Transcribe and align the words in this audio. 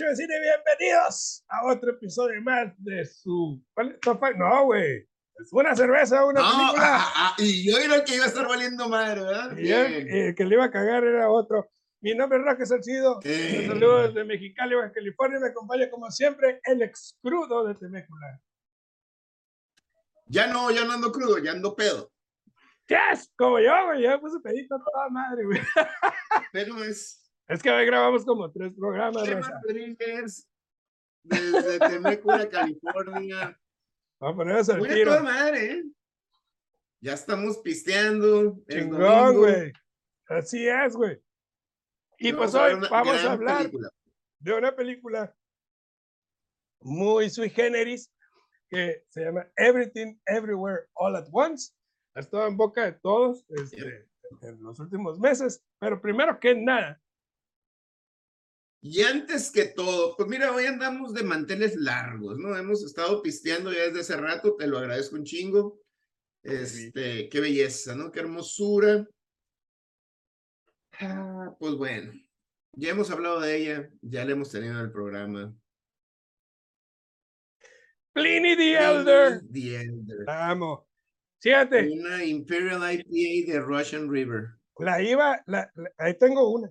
Mucho 0.00 0.10
de 0.12 0.16
Cine. 0.16 0.34
Bienvenidos 0.40 1.44
a 1.48 1.66
otro 1.66 1.90
episodio 1.90 2.40
más 2.40 2.72
de 2.78 3.04
su. 3.04 3.62
¿Cuál 3.74 3.90
es? 3.90 4.00
Top? 4.00 4.18
No, 4.34 4.64
güey. 4.64 5.06
Es 5.36 5.52
una 5.52 5.76
cerveza, 5.76 6.24
una 6.24 6.40
No, 6.40 6.48
película. 6.56 6.96
ah, 6.96 7.12
ah, 7.16 7.34
y 7.36 7.70
yo 7.70 7.76
era 7.76 7.96
el 7.96 8.04
que 8.04 8.14
iba 8.14 8.24
a 8.24 8.28
estar 8.28 8.48
valiendo 8.48 8.88
madre, 8.88 9.20
¿verdad? 9.20 9.58
Y 9.58 9.70
el, 9.70 10.04
Bien. 10.04 10.08
el 10.28 10.34
que 10.34 10.44
le 10.46 10.54
iba 10.54 10.64
a 10.64 10.70
cagar 10.70 11.04
era 11.04 11.30
otro. 11.30 11.68
Mi 12.00 12.14
nombre 12.14 12.38
es 12.38 12.46
Roque 12.46 12.64
Salcido. 12.64 13.20
Eh. 13.24 13.56
Les 13.58 13.66
saludo 13.66 14.08
desde 14.08 14.24
Mexicali, 14.24 14.74
Baja 14.74 14.90
California. 14.90 15.38
Me 15.38 15.48
acompaña, 15.48 15.90
como 15.90 16.10
siempre, 16.10 16.62
el 16.64 16.80
excrudo 16.80 17.66
de 17.66 17.74
Temécula. 17.74 18.40
Ya 20.28 20.46
no, 20.46 20.70
ya 20.70 20.86
no 20.86 20.92
ando 20.92 21.12
crudo, 21.12 21.36
ya 21.36 21.50
ando 21.50 21.76
pedo. 21.76 22.10
Yes, 22.86 23.30
como 23.36 23.58
yo, 23.60 23.70
güey. 23.84 24.02
Ya 24.02 24.12
me 24.12 24.18
puse 24.20 24.40
pedito 24.40 24.76
a 24.76 24.78
toda 24.78 25.10
madre, 25.10 25.44
güey. 25.44 25.60
Pero 26.52 26.82
es 26.84 27.19
Es 27.50 27.60
que 27.64 27.68
hoy 27.70 27.84
grabamos 27.84 28.24
como 28.24 28.48
tres 28.52 28.72
programas, 28.74 29.28
Rosa. 29.28 29.60
Rodríguez 29.64 30.48
desde 31.24 31.78
Temécula, 31.80 32.48
California. 32.48 33.60
Vamos 34.20 34.34
a 34.34 34.36
ponernos 34.36 34.68
al 34.68 34.78
Muy 34.78 34.88
a 34.88 34.94
tiro. 34.94 35.10
toda 35.10 35.22
madre, 35.24 35.72
¿eh? 35.72 35.84
Ya 37.02 37.14
estamos 37.14 37.58
pisteando. 37.58 38.56
Chingón, 38.68 39.36
güey. 39.36 39.72
Así 40.28 40.68
es, 40.68 40.94
güey. 40.94 41.20
Y 42.18 42.32
pues 42.32 42.54
hoy 42.54 42.74
vamos 42.88 43.16
a 43.24 43.32
hablar 43.32 43.58
película. 43.62 43.90
de 44.38 44.54
una 44.54 44.76
película 44.76 45.36
muy 46.82 47.30
sui 47.30 47.50
generis 47.50 48.12
que 48.68 49.02
se 49.08 49.24
llama 49.24 49.50
Everything 49.56 50.20
Everywhere 50.24 50.84
All 50.94 51.16
at 51.16 51.26
Once. 51.32 51.72
Ha 52.14 52.20
estado 52.20 52.46
en 52.46 52.56
boca 52.56 52.84
de 52.84 52.92
todos 52.92 53.44
este, 53.48 54.06
en 54.42 54.62
los 54.62 54.78
últimos 54.78 55.18
meses, 55.18 55.64
pero 55.80 56.00
primero 56.00 56.38
que 56.38 56.54
nada, 56.54 57.00
Y 58.82 59.02
antes 59.02 59.50
que 59.50 59.66
todo, 59.66 60.16
pues 60.16 60.28
mira, 60.28 60.52
hoy 60.54 60.64
andamos 60.64 61.12
de 61.12 61.22
manteles 61.22 61.76
largos, 61.76 62.38
¿no? 62.38 62.56
Hemos 62.56 62.82
estado 62.82 63.20
pisteando 63.22 63.72
ya 63.72 63.82
desde 63.84 64.00
hace 64.00 64.16
rato, 64.16 64.56
te 64.56 64.66
lo 64.66 64.78
agradezco 64.78 65.16
un 65.16 65.24
chingo. 65.24 65.80
Este, 66.42 67.28
qué 67.28 67.40
belleza, 67.40 67.94
¿no? 67.94 68.10
Qué 68.10 68.20
hermosura. 68.20 69.06
Ah, 70.98 71.54
pues 71.58 71.74
bueno, 71.74 72.12
ya 72.72 72.90
hemos 72.90 73.10
hablado 73.10 73.40
de 73.40 73.56
ella, 73.56 73.90
ya 74.00 74.24
la 74.24 74.32
hemos 74.32 74.50
tenido 74.50 74.72
en 74.72 74.80
el 74.80 74.92
programa. 74.92 75.54
Pliny 78.14 78.56
the 78.56 78.74
Elder. 78.78 79.40
The 79.52 79.76
Elder. 79.82 80.24
La 80.26 80.50
amo. 80.50 80.88
Fíjate, 81.40 81.88
Una 81.90 82.24
Imperial 82.24 82.80
IPA 82.92 83.52
de 83.52 83.60
Russian 83.60 84.10
River. 84.10 84.48
la 84.78 85.02
iba, 85.02 85.42
la- 85.46 85.70
la- 85.74 85.92
ahí 85.98 86.16
tengo 86.18 86.50
una. 86.52 86.70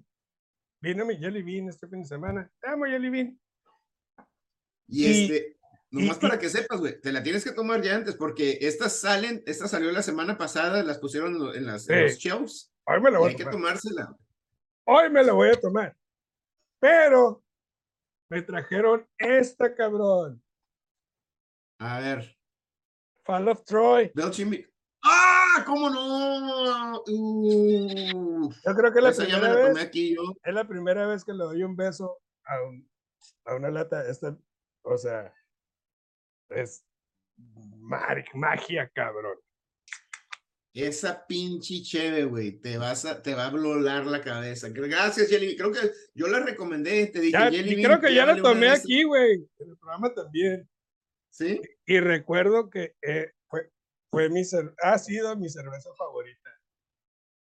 Vino 0.81 1.05
mi 1.05 1.17
Jelly 1.17 1.41
Bean 1.44 1.67
este 1.69 1.88
fin 1.88 2.02
de 2.02 2.08
semana. 2.08 2.49
Te 2.61 2.69
amo, 2.69 2.85
Jelly 2.85 3.09
Bean. 3.09 3.39
Y, 4.88 5.05
Y- 5.05 5.23
este, 5.23 5.58
nomás 5.91 6.17
y- 6.17 6.19
para 6.22 6.39
que 6.39 6.49
sepas, 6.49 6.80
güey, 6.80 6.99
te 7.02 7.11
la 7.11 7.22
tienes 7.22 7.44
que 7.44 7.52
tomar 7.52 7.81
ya 7.81 7.95
antes, 7.95 8.16
porque 8.16 8.58
estas 8.61 9.00
salen, 9.00 9.44
esta 9.45 9.67
salió 9.67 9.91
la 9.91 10.02
semana 10.02 10.38
pasada, 10.38 10.81
las 10.83 10.97
pusieron 11.00 11.35
en 11.55 11.66
las, 11.66 11.88
en 11.89 12.03
los 12.03 12.17
shelves, 12.17 12.73
Hoy 12.85 13.02
me 13.02 13.11
la 13.11 13.19
voy 13.19 13.30
hay 13.30 13.35
a 13.35 13.38
que 13.38 13.44
tomar. 13.44 13.53
tomársela. 13.80 14.17
Hoy 14.85 15.09
me 15.11 15.23
la 15.23 15.33
voy 15.33 15.50
a 15.50 15.59
tomar. 15.59 15.95
Pero 16.80 17.44
me 18.31 18.41
trajeron 18.41 19.07
esta 19.17 19.75
cabrón. 19.75 20.41
A 21.80 22.00
ver, 22.00 22.35
Fall 23.25 23.47
of 23.50 23.63
Troy. 23.63 24.11
¡Ah! 25.03 25.38
¿Cómo 25.65 25.89
no? 25.89 27.01
Uh, 27.07 28.51
Yo 28.65 28.75
creo 28.75 28.91
que 28.93 28.99
es 28.99 29.03
la 29.05 29.11
primera 29.25 29.55
vez. 29.55 29.77
aquí 29.77 30.15
yo. 30.15 30.21
Es 30.43 30.53
la 30.53 30.67
primera 30.67 31.07
vez 31.07 31.23
que 31.23 31.33
le 31.33 31.43
doy 31.43 31.63
un 31.63 31.75
beso 31.75 32.19
a, 32.45 32.61
un- 32.63 32.89
a 33.45 33.55
una 33.55 33.69
lata. 33.69 34.07
Esta, 34.09 34.37
o 34.83 34.97
sea, 34.97 35.33
es 36.49 36.85
magia, 38.33 38.89
cabrón. 38.93 39.37
Esa 40.73 41.25
pinche 41.25 41.81
cheve, 41.81 42.23
güey, 42.25 42.51
te 42.61 42.77
vas 42.77 43.03
a, 43.03 43.21
te 43.21 43.33
va 43.33 43.47
a 43.47 43.49
volar 43.51 44.05
la 44.05 44.21
cabeza. 44.21 44.69
Gracias, 44.69 45.27
Jelly. 45.29 45.57
Creo 45.57 45.71
que 45.71 45.79
yo 46.13 46.27
la 46.27 46.39
recomendé, 46.39 47.07
te 47.07 47.19
dije, 47.19 47.31
Ya- 47.31 47.49
y 47.51 47.83
creo 47.83 47.99
que 47.99 48.13
ya 48.13 48.25
la 48.25 48.41
tomé 48.41 48.69
aquí, 48.69 49.03
güey. 49.03 49.33
En 49.57 49.69
el 49.71 49.77
programa 49.77 50.13
también. 50.13 50.69
¿Sí? 51.31 51.59
Y 51.85 51.99
recuerdo 51.99 52.69
que 52.69 52.95
eh, 53.01 53.31
fue, 54.12 54.30
mi 54.30 54.42
ha 54.84 54.97
sido 54.97 55.36
mi 55.36 55.50
cerveza 55.50 55.90
favorita 55.97 56.50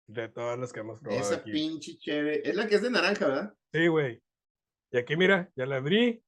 de 0.07 0.29
todas 0.29 0.57
las 0.59 0.71
que 0.73 0.79
hemos 0.81 0.99
probado 0.99 1.21
Esa 1.21 1.35
aquí. 1.35 1.51
pinche 1.51 1.97
cheve. 1.97 2.47
Es 2.47 2.55
la 2.55 2.67
que 2.67 2.75
es 2.75 2.81
de 2.81 2.89
naranja, 2.91 3.27
¿verdad? 3.27 3.53
Sí, 3.71 3.87
güey. 3.87 4.21
Y 4.91 4.97
aquí, 4.97 5.15
mira, 5.17 5.51
ya 5.55 5.65
la 5.65 5.77
abrí. 5.77 6.23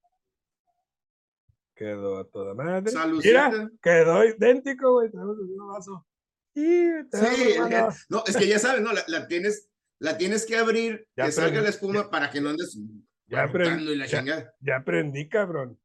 Quedó 1.76 2.18
a 2.20 2.26
toda 2.30 2.54
madre. 2.54 2.90
Salucita. 2.92 3.50
Mira, 3.50 3.70
quedó 3.82 4.24
idéntico, 4.24 4.94
güey. 4.94 5.12
Tenemos 5.12 5.38
el 5.40 5.46
mismo 5.46 5.68
vaso. 5.68 6.08
Y 6.54 6.64
Sí, 7.12 7.52
hermano, 7.54 7.90
no, 8.10 8.24
es 8.26 8.38
que 8.38 8.48
ya 8.48 8.60
sabes, 8.60 8.82
no, 8.82 8.94
la, 8.94 9.04
la 9.08 9.28
tienes, 9.28 9.70
la 10.00 10.18
tienes 10.18 10.46
que 10.46 10.56
abrir, 10.58 11.06
Ya 11.18 11.26
que 11.26 11.32
salga 11.34 11.62
la 11.62 11.68
espuma 11.70 12.10
para 12.10 12.32
que 12.32 12.40
no 12.40 12.50
andes 12.50 12.78
ya 13.28 13.44
aprendí, 13.44 13.58
barrotando 13.72 13.92
y 13.94 13.98
la 13.98 14.06
ya- 14.06 14.20
chingada. 14.20 14.54
ya 14.62 14.78
aprendí, 14.78 15.28
cabrón. 15.28 15.78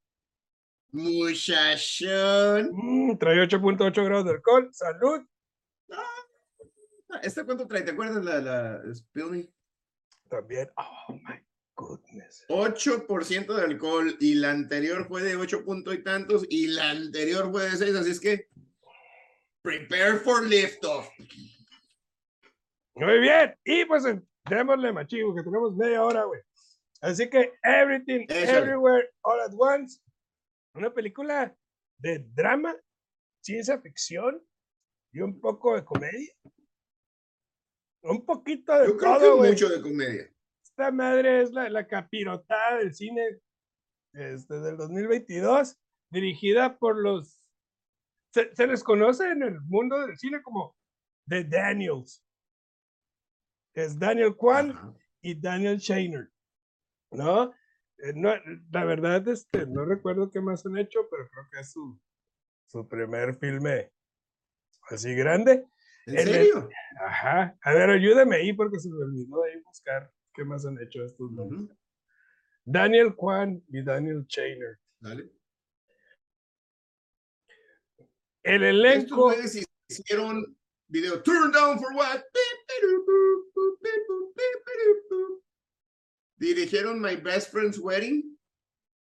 Muchachón. 0.93 2.71
Mm, 2.73 3.19
trae 3.19 3.37
8.8 3.37 4.05
grados 4.05 4.25
de 4.25 4.31
alcohol. 4.33 4.69
Salud. 4.73 5.21
¿Esta 7.23 7.45
cuánto 7.45 7.67
trae? 7.67 7.83
¿Te 7.83 7.91
acuerdas 7.93 8.25
la, 8.25 8.41
la 8.41 8.95
Spilling? 8.95 9.53
También. 10.29 10.71
Oh, 10.77 11.13
my 11.13 11.41
goodness. 11.75 12.45
8% 12.49 13.55
de 13.55 13.63
alcohol 13.63 14.17
y 14.21 14.35
la 14.35 14.51
anterior 14.51 15.07
fue 15.09 15.23
de 15.23 15.37
8 15.37 15.65
punto 15.65 15.93
y 15.93 16.03
tantos 16.03 16.45
y 16.49 16.69
la 16.69 16.91
anterior 16.91 17.51
fue 17.51 17.65
de 17.65 17.77
6, 17.77 17.97
así 17.97 18.11
es 18.11 18.21
que 18.21 18.49
prepare 19.63 20.19
for 20.19 20.47
liftoff. 20.47 21.09
Muy 22.95 23.21
bien. 23.21 23.55
Y 23.65 23.85
pues 23.87 24.05
démosle 24.49 24.93
machivo, 24.93 25.35
que 25.35 25.43
tenemos 25.43 25.75
media 25.75 26.03
hora, 26.05 26.25
güey. 26.25 26.41
Así 27.01 27.29
que 27.29 27.53
Everything. 27.63 28.27
Everywhere, 28.29 29.11
All 29.23 29.41
at 29.41 29.53
Once. 29.57 30.01
Una 30.75 30.93
película 30.93 31.57
de 31.99 32.19
drama, 32.35 32.77
ciencia 33.43 33.81
ficción 33.81 34.43
y 35.13 35.21
un 35.21 35.41
poco 35.41 35.75
de 35.75 35.85
comedia. 35.85 36.33
Un 38.03 38.25
poquito 38.25 38.73
de 38.79 38.87
Yo 38.87 38.97
creo 38.97 39.19
todo, 39.19 39.43
que 39.43 39.49
mucho 39.51 39.69
de 39.69 39.83
comedia. 39.83 40.33
Esta 40.65 40.91
madre 40.91 41.43
es 41.43 41.53
la, 41.53 41.69
la 41.69 41.87
capirotada 41.87 42.79
del 42.79 42.95
cine 42.95 43.41
este, 44.15 44.55
del 44.61 44.77
2022, 44.77 45.79
dirigida 46.11 46.79
por 46.79 46.99
los... 46.99 47.43
Se, 48.33 48.55
se 48.55 48.67
les 48.67 48.83
conoce 48.83 49.29
en 49.29 49.43
el 49.43 49.61
mundo 49.63 49.99
del 49.99 50.17
cine 50.17 50.41
como 50.43 50.77
The 51.29 51.45
Daniels. 51.45 52.25
Es 53.75 53.99
Daniel 53.99 54.37
Kwan 54.37 54.71
Ajá. 54.71 54.95
y 55.21 55.35
Daniel 55.41 55.79
Shainer, 55.79 56.31
¿no? 57.13 57.53
Eh, 58.03 58.13
no, 58.15 58.31
la 58.71 58.85
verdad, 58.85 59.27
este, 59.29 59.67
no 59.67 59.85
recuerdo 59.85 60.31
qué 60.31 60.41
más 60.41 60.65
han 60.65 60.79
hecho, 60.79 61.01
pero 61.11 61.29
creo 61.29 61.45
que 61.53 61.61
es 61.61 61.73
su, 61.73 62.01
su 62.67 62.89
primer 62.89 63.35
filme 63.37 63.93
así 64.89 65.15
grande. 65.15 65.67
¿En 66.07 66.19
el- 66.19 66.25
serio? 66.25 66.69
Ajá. 67.07 67.59
A 67.63 67.75
ver, 67.75 67.91
ayúdame 67.91 68.37
ahí 68.37 68.53
porque 68.53 68.79
se 68.79 68.89
me 68.89 68.97
olvidó 69.05 69.45
ahí 69.45 69.61
buscar 69.63 70.11
qué 70.35 70.45
más 70.45 70.65
han 70.65 70.81
hecho 70.81 71.05
estos 71.05 71.35
dos. 71.35 71.53
Daniel 72.65 73.15
Kwan 73.15 73.63
y 73.69 73.83
Daniel 73.83 74.25
Shainer. 74.27 74.79
Dale. 75.01 75.31
El 78.43 78.65
Estos 78.65 78.69
elenco, 78.81 79.23
güeyes 79.25 79.67
hicieron 79.89 80.57
video 80.89 81.23
Turn 81.23 81.53
Down 81.53 81.79
for 81.79 81.93
What. 81.95 82.23
Dirigieron 86.41 87.01
My 87.01 87.17
Best 87.17 87.51
Friend's 87.51 87.79
Wedding, 87.79 88.37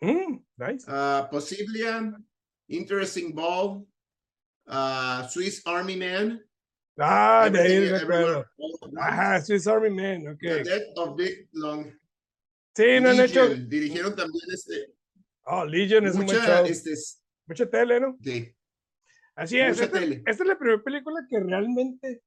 Mm, 0.03 0.45
nice. 0.57 0.85
uh, 0.89 1.29
Possiblia, 1.31 2.13
Interesting 2.69 3.33
Ball, 3.35 3.87
uh, 4.67 5.27
Swiss 5.29 5.63
Army 5.65 5.97
Man. 5.97 6.45
Ah, 7.01 7.49
de 7.51 7.61
ahí 7.61 7.73
Everything 7.77 8.11
at 8.11 8.47
Once, 8.59 8.97
Ajá, 9.01 9.41
Swiss 9.41 9.67
Army 9.69 9.91
Man, 9.91 10.27
ok. 10.29 10.41
The 10.41 10.65
Death 10.65 10.97
of 10.99 11.17
Big 11.17 11.49
Long. 11.53 11.93
Sí, 12.77 13.01
no 13.01 13.11
han 13.11 13.21
hecho. 13.21 13.49
Dirigieron 13.55 14.17
también 14.17 14.45
este, 14.53 14.95
Oh, 15.45 15.65
Legion 15.65 16.07
es 16.07 16.15
un 16.17 16.27
buen 16.27 16.39
mucha, 16.39 16.59
show. 16.59 16.67
este, 16.67 16.93
s- 16.93 17.19
Mucha 17.47 17.71
tele, 17.71 18.01
¿no? 18.01 18.19
sí, 18.23 18.55
Así 19.37 19.59
es. 19.61 19.77
mucha 19.77 19.85
Esta, 19.85 20.01
tele. 20.01 20.23
esta 20.27 20.43
es 20.43 20.49
la 20.49 20.59
primera 20.59 20.83
película 20.83 21.25
que 21.31 21.39
realmente 21.41 22.23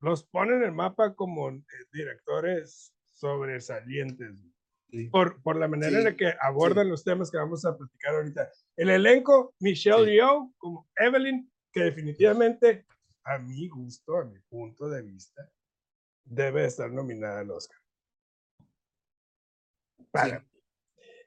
los 0.00 0.24
pone 0.24 0.54
en 0.56 0.62
el 0.62 0.72
mapa 0.72 1.14
como 1.14 1.48
eh, 1.50 1.62
directores 1.90 2.92
sobresalientes. 3.16 4.38
sí. 4.90 5.08
por, 5.08 5.42
por 5.42 5.56
la 5.56 5.68
manera 5.68 5.98
en 5.98 6.04
la 6.04 6.10
Sí, 6.10 6.16
que 6.16 6.34
abordan 6.40 6.88
los 6.88 7.02
temas 7.02 7.30
que 7.30 7.38
vamos 7.38 7.64
a 7.64 7.76
platicar 7.76 8.14
ahorita. 8.14 8.50
El 8.76 8.90
elenco, 8.90 9.54
Michelle 9.60 10.04
Sí. 10.04 10.12
Yeoh 10.12 10.52
como 10.58 10.88
Evelyn, 10.96 11.50
que 11.72 11.80
definitivamente, 11.80 12.86
a 13.24 13.38
mi 13.38 13.68
gusto, 13.68 14.18
a 14.18 14.24
mi 14.24 14.38
punto 14.48 14.88
de 14.88 15.02
vista, 15.02 15.50
debe 16.24 16.64
estar 16.64 16.90
nominada 16.90 17.40
al 17.40 17.50
Oscar. 17.50 17.78
Para. 20.10 20.46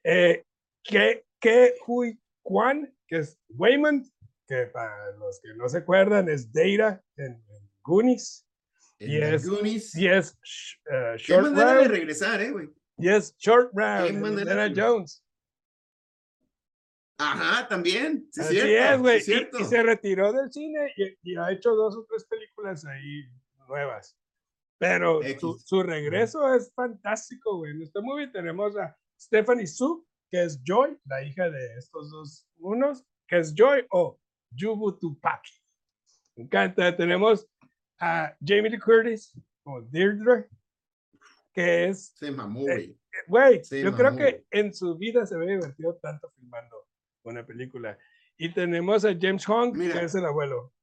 Eh, 0.03 0.43
que, 0.83 1.25
que 1.39 1.75
Hui 1.85 2.19
Kwan, 2.41 2.91
que 3.07 3.17
es 3.17 3.37
Waymond, 3.49 4.09
que 4.47 4.65
para 4.67 5.11
los 5.17 5.39
que 5.41 5.53
no 5.53 5.69
se 5.69 5.79
acuerdan 5.79 6.29
es 6.29 6.51
Data 6.51 7.03
en, 7.17 7.43
Goonies. 7.83 8.45
Y 8.99 9.17
es, 9.17 9.47
Goonies. 9.47 9.95
Y 9.95 10.07
es 10.07 10.33
uh, 10.33 11.15
Short 11.17 11.45
Qué 11.45 11.51
manera 11.51 11.81
de 11.81 11.87
regresar, 11.87 12.41
eh, 12.41 12.51
güey. 12.51 12.69
Y 12.97 13.09
es 13.09 13.35
Short 13.37 13.71
Round, 13.73 14.25
Indiana 14.25 14.71
Jones. 14.75 15.23
Ajá, 17.17 17.67
también. 17.67 18.27
Sí, 18.31 18.41
Así 18.41 18.59
cierto, 18.59 19.09
es, 19.09 19.25
güey. 19.25 19.61
y, 19.61 19.65
se 19.65 19.83
retiró 19.83 20.33
del 20.33 20.51
cine 20.51 20.93
y, 21.23 21.35
ha 21.35 21.51
hecho 21.51 21.75
dos 21.75 21.95
o 21.97 22.05
tres 22.09 22.25
películas 22.25 22.85
ahí 22.85 23.29
nuevas. 23.67 24.17
Pero 24.77 25.19
su, 25.65 25.83
regreso 25.83 26.53
es 26.53 26.71
fantástico, 26.73 27.57
güey. 27.57 27.71
En 27.71 27.81
este 27.81 28.01
movie 28.01 28.27
tenemos 28.27 28.77
a 28.77 28.95
Stephanie 29.19 29.67
Su, 29.67 30.05
que 30.31 30.43
es 30.43 30.61
Joy, 30.63 30.97
la 31.05 31.21
hija 31.23 31.49
de 31.49 31.77
estos 31.77 32.09
dos 32.09 32.47
unos, 32.57 33.05
que 33.27 33.39
es 33.39 33.53
Joy 33.53 33.85
o 33.91 34.17
Yubu 34.51 34.97
Tupac. 34.97 35.43
Me 36.37 36.43
encanta. 36.45 36.95
Tenemos 36.95 37.45
a 37.99 38.35
Jamie 38.43 38.69
Lee 38.69 38.79
Curtis 38.79 39.33
o 39.63 39.81
Deirdre, 39.81 40.47
que 41.53 41.89
es. 41.89 42.13
Se 42.15 42.31
mamó, 42.31 42.61
eh, 42.61 42.63
güey. 42.63 42.99
Güey, 43.27 43.83
yo 43.83 43.93
creo 43.95 44.15
que 44.15 44.45
en 44.51 44.73
su 44.73 44.95
vida 44.97 45.25
se 45.25 45.35
ve 45.35 45.47
divertido 45.47 45.95
tanto 45.95 46.31
filmando 46.31 46.87
una 47.23 47.45
película. 47.45 47.97
Y 48.37 48.53
tenemos 48.53 49.03
a 49.03 49.15
James 49.19 49.45
Hong, 49.45 49.73
que 49.73 50.03
es 50.03 50.15
el 50.15 50.25
abuelo. 50.25 50.73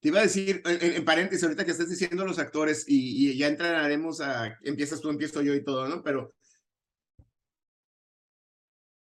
Te 0.00 0.08
iba 0.08 0.20
a 0.20 0.22
decir, 0.22 0.62
en, 0.64 1.04
paréntesis, 1.04 1.42
ahorita 1.42 1.64
que 1.64 1.70
estás 1.70 1.88
diciendo 1.88 2.24
los 2.24 2.38
actores, 2.38 2.84
y, 2.86 3.36
ya 3.36 3.48
entraremos 3.48 4.20
a, 4.20 4.58
empiezas 4.62 5.00
tú, 5.00 5.10
empiezo 5.10 5.42
yo 5.42 5.54
y 5.54 5.64
todo, 5.64 5.88
¿no? 5.88 6.02
Pero 6.02 6.34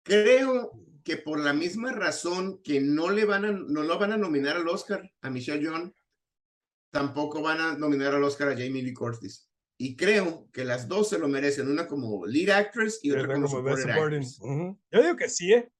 creo 0.05 0.73
que 1.04 1.16
por 1.16 1.40
la 1.40 1.52
misma 1.52 1.93
razón 1.93 2.60
que 2.62 2.81
no 2.81 3.10
le 3.10 3.25
van 3.25 3.44
a, 3.44 3.52
no 3.52 3.82
lo 3.82 3.99
van 3.99 4.12
a 4.12 4.16
nominar 4.16 4.56
al 4.56 4.69
Oscar 4.69 5.10
a 5.20 5.31
Michelle 5.31 5.66
John, 5.66 5.94
tampoco 6.90 7.43
van 7.43 7.60
a 7.60 7.76
nominar 7.76 8.14
al 8.14 8.25
Oscar 8.25 8.49
a 8.49 8.52
Jamie 8.52 8.82
Lee 8.82 8.94
Curtis. 8.94 9.49
Y 9.78 9.96
creo 9.96 10.49
que 10.52 10.64
las 10.64 10.87
dos 10.87 11.08
se 11.08 11.19
lo 11.19 11.28
merecen, 11.28 11.69
una 11.69 11.88
como 11.88 12.26
lead 12.26 12.50
actress 12.50 13.00
y 13.02 13.10
otra 13.10 13.34
como, 13.34 13.49
como 13.49 13.70
Yo 13.70 15.02
digo 15.02 15.16
que 15.16 15.28
sí, 15.28 15.52
¿eh? 15.52 15.72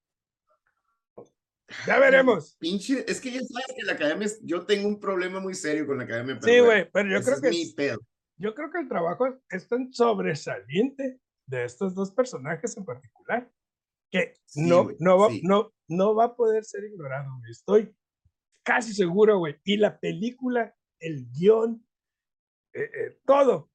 Ya 1.87 1.99
veremos. 1.99 2.57
Pinche, 2.59 3.05
es 3.09 3.21
que 3.21 3.31
ya 3.31 3.41
sabes 3.41 3.77
que 3.77 3.85
la 3.85 3.93
academia, 3.93 4.29
yo 4.43 4.67
tengo 4.67 4.89
un 4.89 5.01
problema 5.01 5.41
muy 5.41 5.55
serio 5.55 5.87
con 5.87 5.99
la 5.99 6.05
academia. 6.05 6.39
sí, 6.43 6.59
güey, 6.61 6.91
pero 6.91 7.09
yo 7.09 7.25
creo 7.25 7.41
que. 7.41 7.97
Yo 8.39 8.55
creo 8.55 8.71
que 8.73 8.81
el 8.81 8.89
trabajo 8.89 9.39
es 9.49 9.69
tan 9.69 9.93
sobresaliente 9.93 11.21
de 11.47 11.65
estos 11.65 11.95
dos 11.95 12.11
personajes 12.11 12.77
en 12.77 12.85
particular 12.85 13.49
que 14.13 14.35
no, 14.55 14.91
no, 15.01 15.19
va, 15.19 15.29
no, 15.43 15.73
no 15.89 16.15
va 16.15 16.27
a 16.27 16.37
poder 16.37 16.65
ser 16.65 16.85
ignorado. 16.85 17.31
Estoy 17.51 17.93
casi 18.65 18.95
seguro, 18.95 19.39
güey. 19.39 19.57
Y 19.65 19.79
la 19.79 19.99
película, 19.99 20.75
el 21.01 21.27
guion, 21.33 21.85
eh, 22.75 22.91
eh, 22.95 23.19
todo 23.25 23.73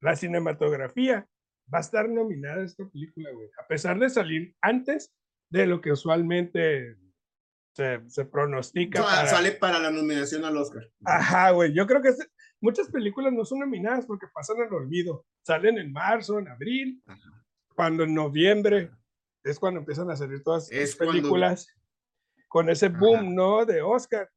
la 0.00 0.16
cinematografía 0.16 1.28
va 1.72 1.78
a 1.78 1.82
estar 1.82 2.08
nominada 2.08 2.64
esta 2.64 2.88
película, 2.88 3.30
güey, 3.32 3.48
a 3.62 3.66
pesar 3.66 3.98
de 3.98 4.10
salir 4.10 4.56
antes 4.60 5.12
de 5.50 5.66
lo 5.66 5.80
que 5.80 5.92
usualmente 5.92 6.96
se, 7.76 8.08
se 8.08 8.24
pronostica. 8.24 9.02
Sale 9.26 9.52
para 9.52 9.78
la 9.78 9.90
nominación 9.90 10.44
al 10.44 10.56
Oscar. 10.56 10.90
Ajá, 11.04 11.50
güey, 11.50 11.72
yo 11.72 11.86
creo 11.86 12.02
que 12.02 12.10
muchas 12.60 12.88
películas 12.90 13.32
no 13.32 13.44
son 13.44 13.60
nominadas 13.60 14.06
porque 14.06 14.26
pasan 14.32 14.60
al 14.60 14.72
olvido. 14.72 15.26
Salen 15.42 15.78
en 15.78 15.92
marzo, 15.92 16.38
en 16.38 16.48
abril, 16.48 17.02
cuando 17.74 18.04
en 18.04 18.14
noviembre 18.14 18.90
es 19.44 19.58
cuando 19.58 19.80
empiezan 19.80 20.10
a 20.10 20.16
salir 20.16 20.42
todas 20.42 20.70
las 20.70 20.96
películas 20.96 21.68
con 22.48 22.68
ese 22.68 22.88
boom, 22.88 23.34
¿no? 23.34 23.64
De 23.64 23.80
Oscar. 23.80 24.30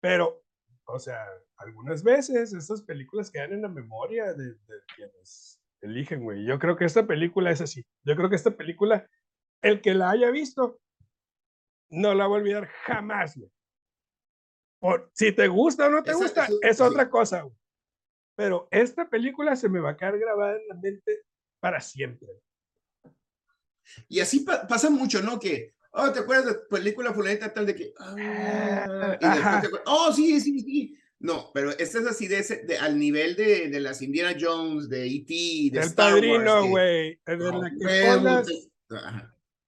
Pero, 0.00 0.42
o 0.84 0.98
sea, 0.98 1.26
algunas 1.56 2.02
veces 2.02 2.52
estas 2.52 2.82
películas 2.82 3.30
quedan 3.30 3.52
en 3.52 3.62
la 3.62 3.68
memoria 3.68 4.32
de, 4.32 4.54
quienes 4.94 5.60
eligen, 5.82 6.22
güey. 6.22 6.46
Yo 6.46 6.58
creo 6.58 6.76
que 6.76 6.84
esta 6.84 7.06
película 7.06 7.50
es 7.50 7.60
así. 7.60 7.84
Yo 8.04 8.16
creo 8.16 8.30
que 8.30 8.36
esta 8.36 8.52
película, 8.52 9.08
el 9.62 9.80
que 9.80 9.94
la 9.94 10.10
haya 10.10 10.30
visto, 10.30 10.80
no 11.90 12.14
la 12.14 12.26
va 12.26 12.36
a 12.36 12.38
olvidar 12.38 12.66
jamás, 12.84 13.36
güey. 13.36 13.50
Por, 14.78 15.10
si 15.12 15.32
te 15.32 15.48
gusta 15.48 15.88
o 15.88 15.90
no 15.90 16.02
te 16.02 16.14
gusta, 16.14 16.48
es 16.62 16.80
otra 16.80 17.10
cosa, 17.10 17.42
güey. 17.42 17.56
Pero 18.36 18.68
esta 18.70 19.10
película 19.10 19.54
se 19.54 19.68
me 19.68 19.80
va 19.80 19.90
a 19.90 19.96
quedar 19.96 20.18
grabada 20.18 20.56
en 20.56 20.68
la 20.68 20.74
mente 20.76 21.24
para 21.60 21.80
siempre. 21.80 22.28
Y 24.08 24.20
así 24.20 24.40
pasa 24.40 24.90
mucho, 24.90 25.22
¿no? 25.22 25.38
Que, 25.38 25.74
oh, 25.92 26.10
¿te 26.12 26.20
acuerdas 26.20 26.46
de 26.46 26.54
película 26.70 27.12
fulanita 27.12 27.52
tal 27.52 27.66
de 27.66 27.74
que, 27.74 27.94
ah, 27.98 29.60
oh, 29.86 30.12
sí, 30.12 30.40
sí, 30.40 30.60
sí, 30.60 30.96
no, 31.20 31.50
pero 31.52 31.70
este 31.70 31.98
es 31.98 32.06
así 32.06 32.28
de, 32.28 32.38
ese, 32.38 32.64
de 32.64 32.78
al 32.78 32.98
nivel 32.98 33.36
de, 33.36 33.68
de, 33.68 33.80
las 33.80 34.00
Indiana 34.00 34.34
Jones, 34.40 34.88
de 34.88 35.06
E.T., 35.06 35.34
de 35.70 35.80
El 35.80 35.88
Star 35.88 36.12
padrino, 36.14 36.66
güey. 36.68 37.20
De 37.26 37.36
la 37.36 38.42
que 38.42 38.70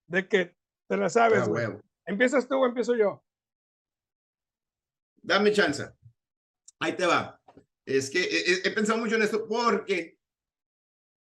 de 0.07 0.29
que 0.29 0.57
te 0.89 0.97
la 0.97 1.09
sabes, 1.09 1.47
güey. 1.49 1.67
¿Empiezas 2.07 2.49
tú 2.49 2.57
o 2.57 2.67
empiezo 2.67 2.95
yo? 2.97 3.23
Dame 5.23 5.53
chance. 5.53 5.89
Ahí 6.81 6.95
te 6.95 7.07
va. 7.07 7.41
Es 7.85 8.11
que 8.11 8.23
he, 8.65 8.71
pensado 8.71 8.99
mucho 8.99 9.17
en 9.17 9.23
esto 9.23 9.47
porque 9.47 10.19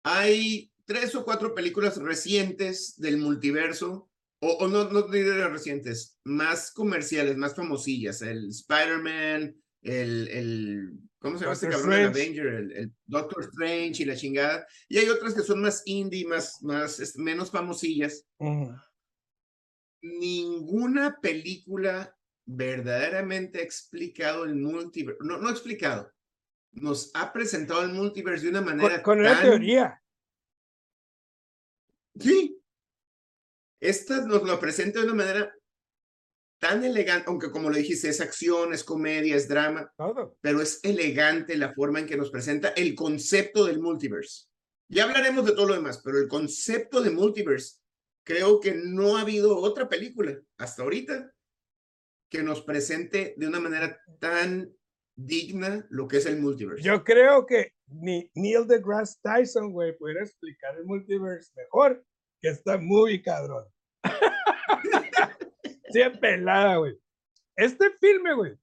hay 0.02 0.69
tres 0.90 1.14
o 1.14 1.24
cuatro 1.24 1.54
películas 1.54 1.98
recientes 1.98 2.96
del 2.96 3.16
multiverso, 3.16 4.10
o, 4.40 4.48
o 4.54 4.66
no, 4.66 4.90
no 4.90 5.02
diré 5.02 5.46
recientes, 5.46 6.18
más 6.24 6.72
comerciales, 6.72 7.36
más 7.36 7.54
famosillas. 7.54 8.22
El 8.22 8.48
Spider-Man, 8.48 9.54
el, 9.82 10.28
el 10.28 10.92
¿cómo 11.20 11.38
se 11.38 11.44
llama 11.44 11.52
este 11.52 11.68
cabrón? 11.68 11.92
El 11.92 12.06
Avenger, 12.06 12.46
el, 12.46 12.92
Doctor 13.06 13.44
Strange 13.44 14.02
y 14.02 14.06
la 14.06 14.16
chingada. 14.16 14.66
Y 14.88 14.98
hay 14.98 15.08
otras 15.08 15.32
que 15.32 15.42
son 15.42 15.62
más 15.62 15.84
indie, 15.84 16.26
más, 16.26 16.60
más, 16.60 17.16
menos 17.18 17.52
famosillas. 17.52 18.26
Ninguna 20.02 21.20
película 21.22 22.16
verdaderamente 22.46 23.60
ha 23.60 23.62
explicado 23.62 24.42
el 24.42 24.56
multiverso, 24.56 25.22
no, 25.22 25.38
no 25.38 25.50
ha 25.50 25.52
explicado, 25.52 26.10
nos 26.72 27.12
ha 27.14 27.32
presentado 27.32 27.84
el 27.84 27.92
multiverso 27.92 28.46
de 28.46 28.50
una 28.50 28.62
manera 28.62 29.04
con, 29.04 29.22
con 29.22 29.40
teoría. 29.40 29.99
Sí. 32.20 32.56
Esta 33.80 34.26
nos 34.26 34.42
lo 34.42 34.60
presenta 34.60 35.00
de 35.00 35.06
una 35.06 35.14
manera 35.14 35.54
tan 36.60 36.84
elegante, 36.84 37.24
aunque 37.28 37.50
como 37.50 37.70
lo 37.70 37.76
dijiste, 37.76 38.10
es 38.10 38.20
acción, 38.20 38.74
es 38.74 38.84
comedia, 38.84 39.34
es 39.34 39.48
drama, 39.48 39.90
pero 40.42 40.60
es 40.60 40.78
elegante 40.82 41.56
la 41.56 41.72
forma 41.72 42.00
en 42.00 42.06
que 42.06 42.18
nos 42.18 42.30
presenta 42.30 42.68
el 42.70 42.94
concepto 42.94 43.64
del 43.64 43.80
multiverse. 43.80 44.44
Ya 44.88 45.04
hablaremos 45.04 45.46
de 45.46 45.52
todo 45.52 45.68
lo 45.68 45.74
demás, 45.74 46.02
pero 46.04 46.18
el 46.18 46.28
concepto 46.28 47.00
de 47.00 47.10
multiverse, 47.10 47.78
creo 48.24 48.60
que 48.60 48.74
no 48.74 49.16
ha 49.16 49.22
habido 49.22 49.56
otra 49.56 49.88
película 49.88 50.38
hasta 50.58 50.82
ahorita 50.82 51.32
que 52.30 52.42
nos 52.42 52.62
presente 52.62 53.34
de 53.38 53.46
una 53.46 53.58
manera 53.58 53.98
tan 54.18 54.70
digna 55.16 55.86
lo 55.88 56.08
que 56.08 56.18
es 56.18 56.26
el 56.26 56.40
multiverse. 56.40 56.82
Yo 56.82 57.02
creo 57.02 57.46
que 57.46 57.72
ni 57.86 58.30
Neil 58.34 58.66
deGrasse 58.66 59.18
Tyson, 59.22 59.72
güey, 59.72 59.96
pudiera 59.96 60.22
explicar 60.22 60.76
el 60.76 60.84
multiverse 60.84 61.52
mejor 61.56 62.04
que 62.40 62.48
está 62.48 62.78
muy 62.78 63.22
cabrón. 63.22 63.66
Sí, 65.92 65.98
pelada, 66.20 66.76
güey. 66.76 66.96
Este 67.56 67.90
filme, 67.98 68.32
güey, 68.34 68.56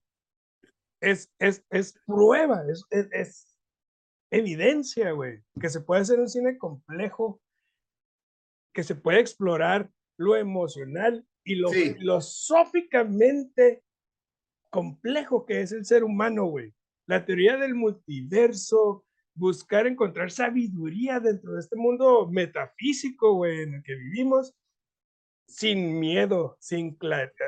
es, 1.00 1.32
es, 1.38 1.64
es 1.70 1.98
prueba, 2.06 2.62
es, 2.70 2.84
es, 3.12 3.56
evidencia, 4.30 5.12
güey, 5.12 5.42
que 5.60 5.68
se 5.68 5.80
puede 5.80 6.00
hacer 6.02 6.20
un 6.20 6.28
cine 6.28 6.58
complejo, 6.58 7.40
que 8.74 8.82
se 8.82 8.94
puede 8.94 9.20
explorar 9.20 9.90
lo 10.18 10.36
emocional 10.36 11.26
y 11.44 11.56
lo 11.56 11.70
filosóficamente 11.70 13.82
complejo 14.70 15.46
que 15.46 15.62
es 15.62 15.72
el 15.72 15.84
ser 15.84 16.04
humano, 16.04 16.46
güey. 16.46 16.72
La 17.06 17.24
teoría 17.24 17.56
del 17.56 17.74
multiverso, 17.74 19.06
buscar 19.38 19.86
encontrar 19.86 20.30
sabiduría 20.30 21.20
dentro 21.20 21.52
de 21.52 21.60
este 21.60 21.76
mundo 21.76 22.28
metafísico, 22.28 23.34
güey, 23.34 23.62
en 23.62 23.74
el 23.74 23.82
que 23.82 23.94
vivimos, 23.94 24.54
sin 25.46 25.98
miedo, 25.98 26.56
sin 26.60 26.98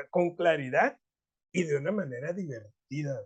con 0.09 0.35
claridad 0.35 0.97
y 1.51 1.63
de 1.63 1.77
una 1.77 1.91
manera 1.91 2.33
divertida. 2.33 3.21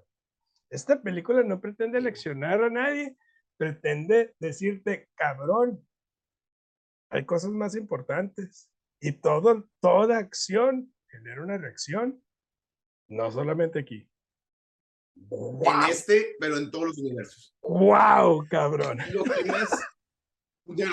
Esta 0.70 1.02
película 1.02 1.44
no 1.44 1.62
pretende 1.62 2.02
leccionar 2.02 2.64
a 2.64 2.70
nadie, 2.70 3.16
pretende 3.56 4.36
decirte, 4.40 5.10
cabrón, 5.16 5.88
hay 7.10 7.24
cosas 7.26 7.52
más 7.52 7.76
importantes 7.76 8.70
y 9.00 9.12
todo, 9.14 9.70
toda 9.80 10.18
acción 10.18 10.94
genera 11.08 11.44
una 11.44 11.58
reacción, 11.58 12.22
no 13.08 13.32
solamente 13.32 13.80
aquí. 13.80 14.10
En 15.16 15.90
este, 15.90 16.36
pero 16.40 16.58
en 16.58 16.72
todos 16.72 16.88
los 16.88 16.98
universos. 16.98 17.56
¡Wow, 17.62 18.48
cabrón! 18.50 19.00
Lo 19.12 19.24
que 19.24 19.46
más, 19.46 19.70
ya, 20.66 20.90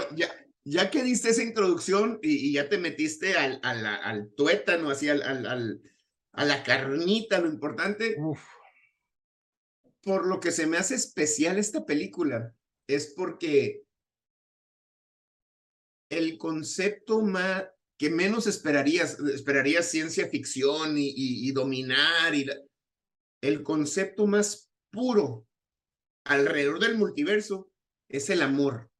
ya 0.65 0.91
que 0.91 1.03
diste 1.03 1.31
esa 1.31 1.43
introducción 1.43 2.19
y, 2.23 2.53
ya 2.53 2.69
te 2.69 2.79
metiste 2.79 3.37
al, 3.37 3.61
al, 3.63 3.85
al 3.85 4.31
tuétano, 4.35 4.91
así 4.91 5.09
al, 5.09 5.23
al, 5.23 5.83
a 6.33 6.45
la 6.45 6.63
carnita, 6.63 7.41
lo 7.41 7.49
importante, 7.49 8.17
por 10.03 10.27
lo 10.27 10.41
que 10.41 10.51
se 10.51 10.67
me 10.67 10.79
hace 10.79 10.95
especial 10.95 11.59
esta 11.59 11.85
película, 11.85 12.55
es 12.87 13.13
porque 13.17 13.85
el 16.11 16.39
concepto 16.39 17.23
más 17.23 17.65
que 17.99 18.11
menos 18.11 18.47
esperarías, 18.47 19.19
esperarías 19.21 19.89
ciencia 19.89 20.29
ficción 20.29 20.99
y, 20.99 21.13
y, 21.15 21.53
dominar, 21.53 22.35
y 22.35 22.47
el 23.43 23.63
concepto 23.63 24.27
más 24.27 24.71
puro 24.91 25.47
alrededor 26.25 26.79
del 26.79 26.97
multiverso 26.97 27.71
es 28.09 28.31
el 28.31 28.41
amor. 28.41 28.91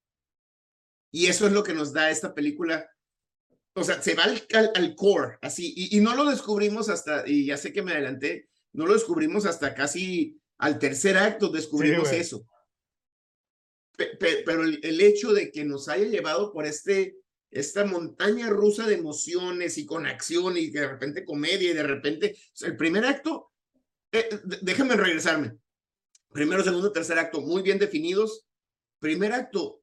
Y 1.11 1.27
eso 1.27 1.47
es 1.47 1.53
lo 1.53 1.63
que 1.63 1.75
nos 1.75 1.93
da 1.93 2.11
esta 2.11 2.35
película. 2.35 2.91
O 3.75 3.85
sea, 3.85 4.03
se 4.03 4.15
va 4.15 4.25
al, 4.25 4.43
al, 4.75 4.95
core, 4.95 5.39
así, 5.41 5.73
y, 5.75 5.97
y, 5.97 6.01
no 6.01 6.15
lo 6.15 6.27
descubrimos 6.27 6.91
hasta, 6.91 7.27
y 7.27 7.47
ya 7.47 7.57
sé 7.57 7.73
que 7.73 7.83
me 7.83 7.93
adelanté, 7.93 8.51
no 8.73 8.87
lo 8.87 8.93
descubrimos 8.93 9.47
hasta 9.47 9.75
casi 9.75 10.39
al 10.59 10.79
tercer 10.79 11.17
acto, 11.17 11.49
descubrimos 11.49 12.13
eso. 12.13 12.47
pero 13.97 14.65
el, 14.65 14.81
el, 14.83 15.01
hecho 15.01 15.33
de 15.33 15.51
que 15.51 15.65
nos 15.65 15.89
haya 15.89 16.05
llevado 16.05 16.53
por 16.53 16.67
este, 16.67 17.17
esta 17.51 17.87
montaña 17.87 18.51
rusa 18.51 18.87
de 18.87 18.95
emociones 18.95 19.79
y 19.79 19.87
con 19.87 20.07
acción 20.07 20.57
y 20.59 20.69
de 20.69 20.89
repente 20.89 21.25
comedia 21.25 21.71
y 21.71 21.75
de 21.75 21.83
repente, 21.83 22.37
el 22.61 22.77
primer 22.77 23.07
acto, 23.07 23.52
eh, 24.13 24.29
déjame 24.61 24.97
regresarme. 24.97 25.57
Primero, 26.33 26.63
segundo, 26.63 26.93
tercer 26.93 27.19
acto, 27.19 27.41
muy 27.41 27.63
bien 27.63 27.79
definidos. 27.79 28.47
Primer 29.01 29.33
acto, 29.33 29.83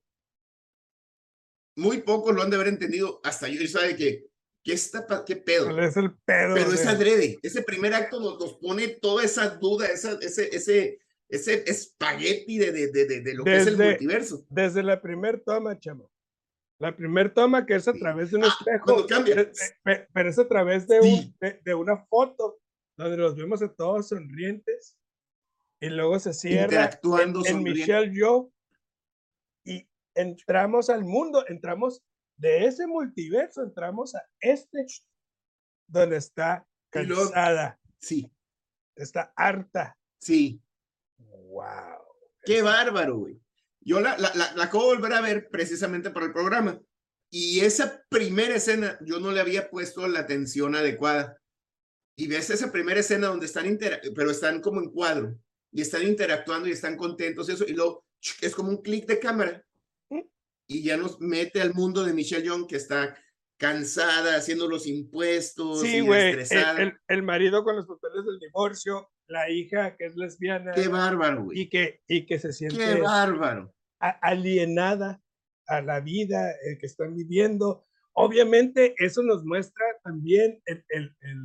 muy 1.75 2.01
pocos 2.01 2.35
lo 2.35 2.41
han 2.41 2.49
de 2.49 2.55
haber 2.55 2.69
entendido, 2.69 3.19
hasta 3.23 3.47
yo 3.47 3.65
sabe 3.67 3.95
que, 3.95 4.27
¿qué, 4.63 4.73
está, 4.73 5.05
qué 5.25 5.35
pedo? 5.35 5.77
es 5.79 5.97
el 5.97 6.13
pedo? 6.25 6.55
Pero 6.55 6.71
es 6.71 6.85
adrede, 6.85 7.37
ese 7.41 7.61
primer 7.63 7.93
acto 7.93 8.19
nos, 8.19 8.39
nos, 8.39 8.53
pone 8.55 8.87
toda 8.87 9.23
esa 9.23 9.49
duda, 9.49 9.87
esa, 9.87 10.17
ese, 10.21 10.55
ese, 10.55 10.99
ese 11.27 11.63
espagueti 11.67 12.57
de, 12.57 12.71
de, 12.71 12.87
de, 12.91 13.21
de 13.21 13.33
lo 13.33 13.43
que 13.43 13.57
es 13.57 13.67
el 13.67 13.77
multiverso. 13.77 14.45
Desde 14.49 14.83
la 14.83 15.01
primer 15.01 15.41
toma, 15.41 15.77
chamo. 15.79 16.09
La 16.79 16.95
primer 16.95 17.33
toma 17.33 17.65
que 17.65 17.75
es 17.75 17.87
a 17.87 17.93
través 17.93 18.31
de 18.31 18.37
un 18.37 18.45
ah, 18.45 18.47
espejo. 18.47 19.05
Pero 20.13 20.29
es 20.29 20.39
a 20.39 20.47
través 20.47 20.87
de, 20.87 21.01
un, 21.01 21.35
de, 21.63 21.75
una 21.75 21.97
foto 22.05 22.57
donde 23.03 23.17
los 23.17 23.35
vemos 23.35 23.61
a 23.61 23.73
todos 23.73 24.09
sonrientes 24.09 24.97
y 25.79 25.89
luego 25.89 26.19
se 26.19 26.33
cierra 26.33 26.63
Interactuando, 26.63 27.45
en, 27.45 27.57
en 27.57 27.63
Michelle 27.63 28.11
Yo 28.13 28.51
y 29.63 29.87
entramos 30.15 30.89
al 30.89 31.05
mundo, 31.05 31.45
entramos 31.47 32.03
de 32.35 32.65
ese 32.65 32.87
multiverso, 32.87 33.63
entramos 33.63 34.15
a 34.15 34.23
este 34.41 34.85
donde 35.87 36.17
está 36.17 36.67
cansada. 36.89 37.79
sí. 37.99 38.29
Está 38.95 39.31
harta. 39.37 39.97
Sí. 40.19 40.61
Wow. 41.17 42.03
Qué 42.43 42.61
bárbaro, 42.61 43.19
güey. 43.19 43.41
Yo 43.79 44.01
la, 44.01 44.17
la, 44.17 44.33
la, 44.33 44.63
acabo 44.65 44.89
de 44.89 44.97
volver 44.97 45.13
a 45.13 45.21
ver 45.21 45.49
precisamente 45.49 46.09
para 46.09 46.25
el 46.25 46.33
programa. 46.33 46.81
Y 47.31 47.61
esa 47.61 48.03
primera 48.09 48.55
escena, 48.55 48.99
yo 49.05 49.21
no 49.21 49.31
le 49.31 49.39
había 49.39 49.69
puesto 49.69 50.05
la 50.09 50.19
atención 50.19 50.75
adecuada. 50.75 51.39
Y 52.19 52.27
ves 52.27 52.49
esa 52.49 52.69
primera 52.69 52.99
escena 52.99 53.27
donde 53.27 53.45
están, 53.45 53.79
pero 54.13 54.29
están 54.29 54.59
como 54.59 54.81
en 54.81 54.89
cuadro. 54.89 55.39
Y 55.71 55.81
están 55.81 56.03
interactuando 56.03 56.67
y 56.67 56.73
están 56.73 56.97
contentos, 56.97 57.47
eso. 57.47 57.63
Y 57.65 57.73
luego 57.73 58.03
es 58.41 58.53
como 58.53 58.69
un 58.69 58.81
clic 58.81 59.05
de 59.05 59.19
cámara 59.19 59.63
y 60.67 60.83
ya 60.83 60.97
nos 60.97 61.21
mete 61.21 61.61
al 61.61 61.73
mundo 61.73 62.03
de 62.03 62.13
Michelle 62.13 62.45
Young 62.45 62.67
que 62.67 62.75
está 62.75 63.17
cansada 63.57 64.35
haciendo 64.35 64.67
los 64.67 64.85
impuestos. 64.85 65.79
Sí, 65.81 66.01
güey. 66.01 66.33
El, 66.51 66.93
el, 67.07 67.23
marido 67.23 67.63
con 67.63 67.77
los 67.77 67.87
papeles 67.87 68.25
del 68.25 68.37
divorcio, 68.39 69.09
la 69.27 69.49
hija 69.49 69.95
que 69.97 70.07
es 70.07 70.17
lesbiana. 70.17 70.71
Qué 70.73 70.89
bárbaro, 70.89 71.45
güey. 71.45 71.61
Y 71.61 71.69
que, 71.69 72.01
y 72.05 72.25
que 72.25 72.37
se 72.37 72.51
siente. 72.51 72.77
Qué 72.77 73.01
bárbaro. 73.01 73.73
alienada 73.99 75.21
a 75.67 75.81
la 75.81 76.01
vida 76.01 76.51
eh, 76.51 76.77
que 76.79 76.85
están 76.85 77.15
viviendo. 77.15 77.87
Obviamente, 78.11 78.93
eso 78.97 79.23
nos 79.23 79.45
muestra 79.45 79.85
también 80.03 80.61
el, 80.65 80.83
el, 80.89 81.15
el 81.21 81.37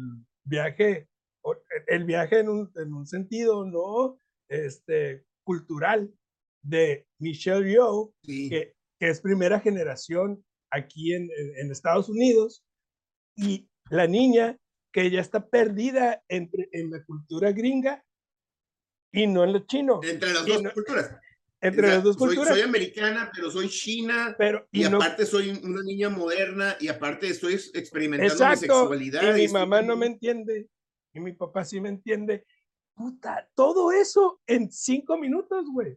viaje, 0.44 1.08
el 1.86 2.04
viaje 2.04 2.40
en 2.40 2.48
un, 2.48 2.72
en 2.76 2.92
un 2.92 3.06
sentido, 3.06 3.64
¿no? 3.64 4.18
Este, 4.48 5.24
cultural 5.44 6.12
de 6.62 7.06
Michelle 7.18 7.70
Yeoh, 7.70 8.14
que 8.22 8.74
que 8.98 9.08
es 9.08 9.20
primera 9.20 9.60
generación 9.60 10.44
aquí 10.70 11.14
en, 11.14 11.28
en, 11.56 11.70
Estados 11.70 12.08
Unidos, 12.08 12.64
y 13.36 13.68
la 13.90 14.06
niña 14.06 14.58
que 14.92 15.10
ya 15.10 15.20
está 15.20 15.48
perdida 15.48 16.22
entre, 16.28 16.68
en 16.72 16.90
la 16.90 17.04
cultura 17.04 17.52
gringa 17.52 18.04
y 19.12 19.26
no 19.26 19.44
en 19.44 19.52
lo 19.52 19.60
chino. 19.60 20.00
Entre 20.02 20.32
las 20.32 20.46
dos 20.46 20.62
culturas. 20.72 21.10
Entre 21.64 21.88
las 21.88 22.02
dos 22.02 22.16
culturas. 22.18 22.48
Soy, 22.48 22.60
americana, 22.60 23.30
pero 23.34 23.50
soy 23.50 23.70
china, 23.70 24.34
pero, 24.36 24.68
y, 24.70 24.84
aparte 24.84 25.24
soy 25.24 25.48
una 25.50 25.82
niña 25.82 26.10
moderna, 26.10 26.76
y 26.78 26.88
aparte 26.88 27.28
estoy 27.28 27.54
experimentando 27.54 28.48
mi 28.50 28.56
sexualidad. 28.56 29.36
Y 29.36 29.46
mi 29.46 29.48
mamá 29.48 29.80
no 29.80 29.96
me 29.96 30.06
entiende, 30.06 30.68
y 31.14 31.20
mi 31.20 31.32
papá 31.32 31.64
sí 31.64 31.80
me 31.80 31.88
entiende. 31.88 32.44
Puta, 32.94 33.48
todo 33.54 33.92
eso 33.92 34.42
en 34.46 34.70
cinco 34.70 35.16
minutos, 35.16 35.64
güey. 35.72 35.96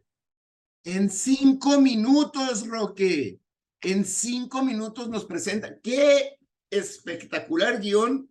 En 0.84 1.10
cinco 1.10 1.78
minutos, 1.80 2.66
Roque. 2.66 3.38
En 3.82 4.06
cinco 4.06 4.64
minutos 4.64 5.08
nos 5.08 5.26
presenta. 5.26 5.78
¡Qué 5.80 6.38
espectacular 6.70 7.78
guion 7.78 8.28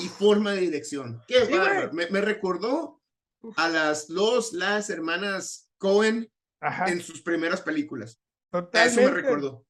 y 0.00 0.08
forma 0.08 0.52
de 0.52 0.62
dirección! 0.62 1.22
¡Qué 1.28 1.44
bárbaro! 1.44 1.92
Me, 1.92 2.20
recordó 2.20 3.00
a 3.56 3.68
las 3.68 4.08
dos, 4.08 4.52
las 4.52 4.90
hermanas 4.90 5.70
Cohen 5.78 6.30
en 6.86 7.00
sus 7.00 7.22
primeras 7.22 7.60
películas. 7.62 8.20
Eso 8.72 9.00
me 9.00 9.10
recordó. 9.10 9.64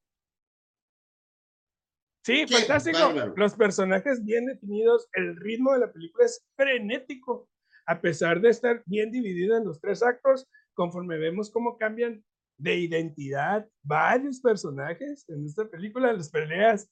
Sí, 2.23 2.45
fantástico. 2.47 2.99
Los 3.35 3.55
personajes 3.55 4.23
bien 4.23 4.45
definidos, 4.45 5.07
el 5.13 5.35
ritmo 5.37 5.73
de 5.73 5.79
la 5.79 5.91
película 5.91 6.25
es 6.25 6.45
frenético, 6.55 7.49
a 7.87 7.99
pesar 7.99 8.41
de 8.41 8.49
estar 8.49 8.83
bien 8.85 9.11
dividido 9.11 9.57
en 9.57 9.65
los 9.65 9.81
tres 9.81 10.03
actos, 10.03 10.47
conforme 10.73 11.17
vemos 11.17 11.49
cómo 11.49 11.77
cambian 11.77 12.23
de 12.57 12.75
identidad 12.75 13.67
varios 13.81 14.39
personajes 14.39 15.27
en 15.29 15.45
esta 15.45 15.67
película. 15.67 16.13
Las 16.13 16.29
peleas 16.29 16.89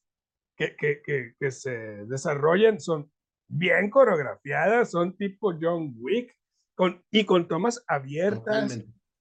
que, 0.57 0.75
que, 0.75 1.01
que, 1.03 1.35
que 1.39 1.51
se 1.51 1.77
desarrollan 2.05 2.79
son 2.79 3.11
bien 3.47 3.89
coreografiadas, 3.89 4.91
son 4.91 5.15
tipo 5.15 5.53
John 5.59 5.93
Wick, 5.97 6.35
con, 6.75 7.03
y 7.11 7.25
con 7.25 7.47
tomas 7.47 7.83
abiertas, 7.87 8.79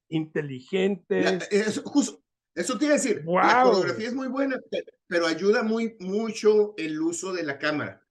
inteligentes. 0.09 1.49
eso, 1.51 1.83
justo, 1.83 2.23
eso 2.55 2.79
quiere 2.79 2.95
decir, 2.95 3.25
la 3.25 3.63
coreografía 3.65 4.09
es 4.09 4.15
muy 4.15 4.29
buena, 4.29 4.61
pero 5.07 5.27
ayuda 5.27 5.63
muy, 5.63 5.97
mucho 6.01 6.75
el 6.77 7.01
uso 7.01 7.33
de 7.33 7.45
la 7.45 7.59
cámara. 7.59 8.05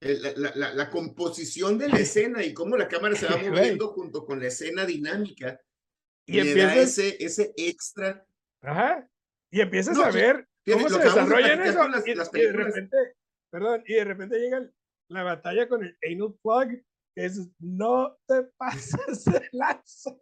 La, 0.00 0.52
la, 0.54 0.74
la, 0.74 0.90
composición 0.90 1.78
de 1.78 1.88
la 1.88 1.98
escena 1.98 2.44
y 2.44 2.52
cómo 2.52 2.76
la 2.76 2.88
cámara 2.88 3.16
se 3.16 3.26
va 3.26 3.38
moviendo 3.50 3.88
junto 3.88 4.26
con 4.26 4.38
la 4.38 4.48
escena 4.48 4.84
dinámica 4.84 5.58
y 6.26 6.40
empiezas, 6.40 6.98
ese, 6.98 7.24
ese 7.24 7.54
extra. 7.56 8.26
Ajá. 8.62 9.08
Y 9.50 9.60
empiezas 9.60 9.98
a 9.98 10.10
ver 10.10 10.46
cómo 10.70 10.88
se 10.88 10.98
desarrollan 10.98 11.62
eso. 11.62 11.80
y, 12.04 12.40
de 12.40 12.52
repente, 12.52 12.96
perdón, 13.50 13.84
y 13.86 13.94
de 13.94 14.04
repente 14.04 14.38
llega 14.38 14.70
la 15.08 15.22
batalla 15.22 15.68
con 15.68 15.84
el 15.84 15.96
anal 16.02 16.34
plug, 16.42 16.82
que 17.14 17.24
es 17.24 17.48
no 17.58 18.18
te 18.26 18.42
pases 18.58 19.24
de 19.24 19.48
lanza, 19.52 20.16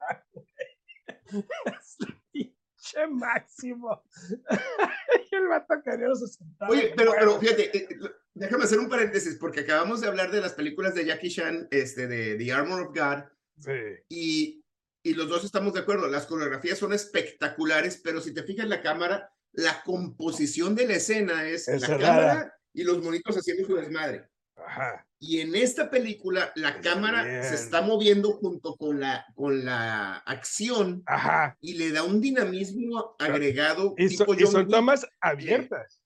Es 1.67 1.97
pinche 2.31 3.07
máximo. 3.09 4.03
y 5.31 5.35
el 5.35 5.49
vato 5.49 5.75
se 6.17 6.27
sentaba. 6.27 6.71
Oye, 6.71 6.93
pero, 6.97 7.13
pero 7.19 7.39
fíjate, 7.39 7.77
eh, 7.77 7.89
déjame 8.35 8.65
hacer 8.65 8.79
un 8.79 8.89
paréntesis, 8.89 9.37
porque 9.37 9.61
acabamos 9.61 10.01
de 10.01 10.09
hablar 10.09 10.31
de 10.31 10.41
las 10.41 10.53
películas 10.53 10.95
de 10.95 11.07
Jackie 11.07 11.31
Chan, 11.31 11.69
este, 11.71 12.07
de 12.07 12.37
The 12.37 12.53
Armor 12.53 12.83
of 12.83 12.95
God. 12.95 13.25
Sí. 13.59 13.73
Y 14.09 14.63
y 15.05 15.15
los 15.15 15.29
dos 15.29 15.45
estamos 15.45 15.75
de 15.75 15.81
acuerdo, 15.81 16.07
las 16.09 16.27
coreografías 16.27 16.79
son 16.79 16.93
espectaculares, 16.93 18.01
pero 18.03 18.21
si 18.21 18.33
te 18.33 18.45
fijas 18.45 18.65
en 18.65 18.71
la 18.71 18.83
cámara, 18.83 19.33
la 19.53 19.83
composición 19.83 20.77
de 20.77 20.87
la 20.87 20.95
escena 20.95 21.49
es, 21.49 21.67
la 21.67 21.99
cámara 21.99 22.55
y 22.73 22.85
los 22.85 23.03
monitos 23.03 23.37
haciendo 23.37 23.67
su 23.67 23.75
desmadre. 23.75 24.29
Ajá. 24.57 25.07
Y 25.19 25.41
en 25.41 25.55
esta 25.55 25.89
película, 25.89 26.53
la 26.57 26.81
cámara 26.81 27.43
se 27.45 27.55
está 27.55 27.81
moviendo 27.81 28.33
junto 28.33 28.77
con 28.77 29.01
la, 29.01 29.25
con 29.35 29.65
la 29.65 30.17
acción 30.17 31.03
Ajá. 31.07 31.57
y 31.61 31.75
le 31.75 31.93
da 31.93 32.03
un 32.03 32.21
dinamismo 32.21 33.15
agregado. 33.19 33.95
Y, 33.97 34.07
y 34.07 34.47
son 34.47 34.69
tomas 34.69 35.07
abiertas. 35.21 36.03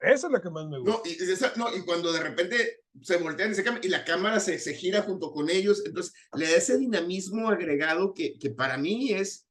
Eso 0.00 0.26
es 0.28 0.32
lo 0.32 0.40
que 0.40 0.50
más 0.50 0.66
me 0.66 0.78
gusta. 0.78 1.02
No, 1.56 1.76
y, 1.76 1.82
cuando 1.82 2.12
de 2.12 2.20
repente 2.20 2.80
se 3.02 3.18
voltean 3.18 3.52
y, 3.52 3.54
se 3.54 3.64
y 3.82 3.88
la 3.88 4.04
cámara 4.04 4.40
se, 4.40 4.58
se, 4.58 4.74
gira 4.74 5.02
junto 5.02 5.30
con 5.30 5.50
ellos, 5.50 5.82
entonces 5.84 6.14
le 6.32 6.46
da 6.46 6.56
ese 6.56 6.78
dinamismo 6.78 7.50
agregado 7.50 8.14
que, 8.14 8.38
que 8.38 8.50
para 8.50 8.78
mí 8.78 9.12
es, 9.12 9.46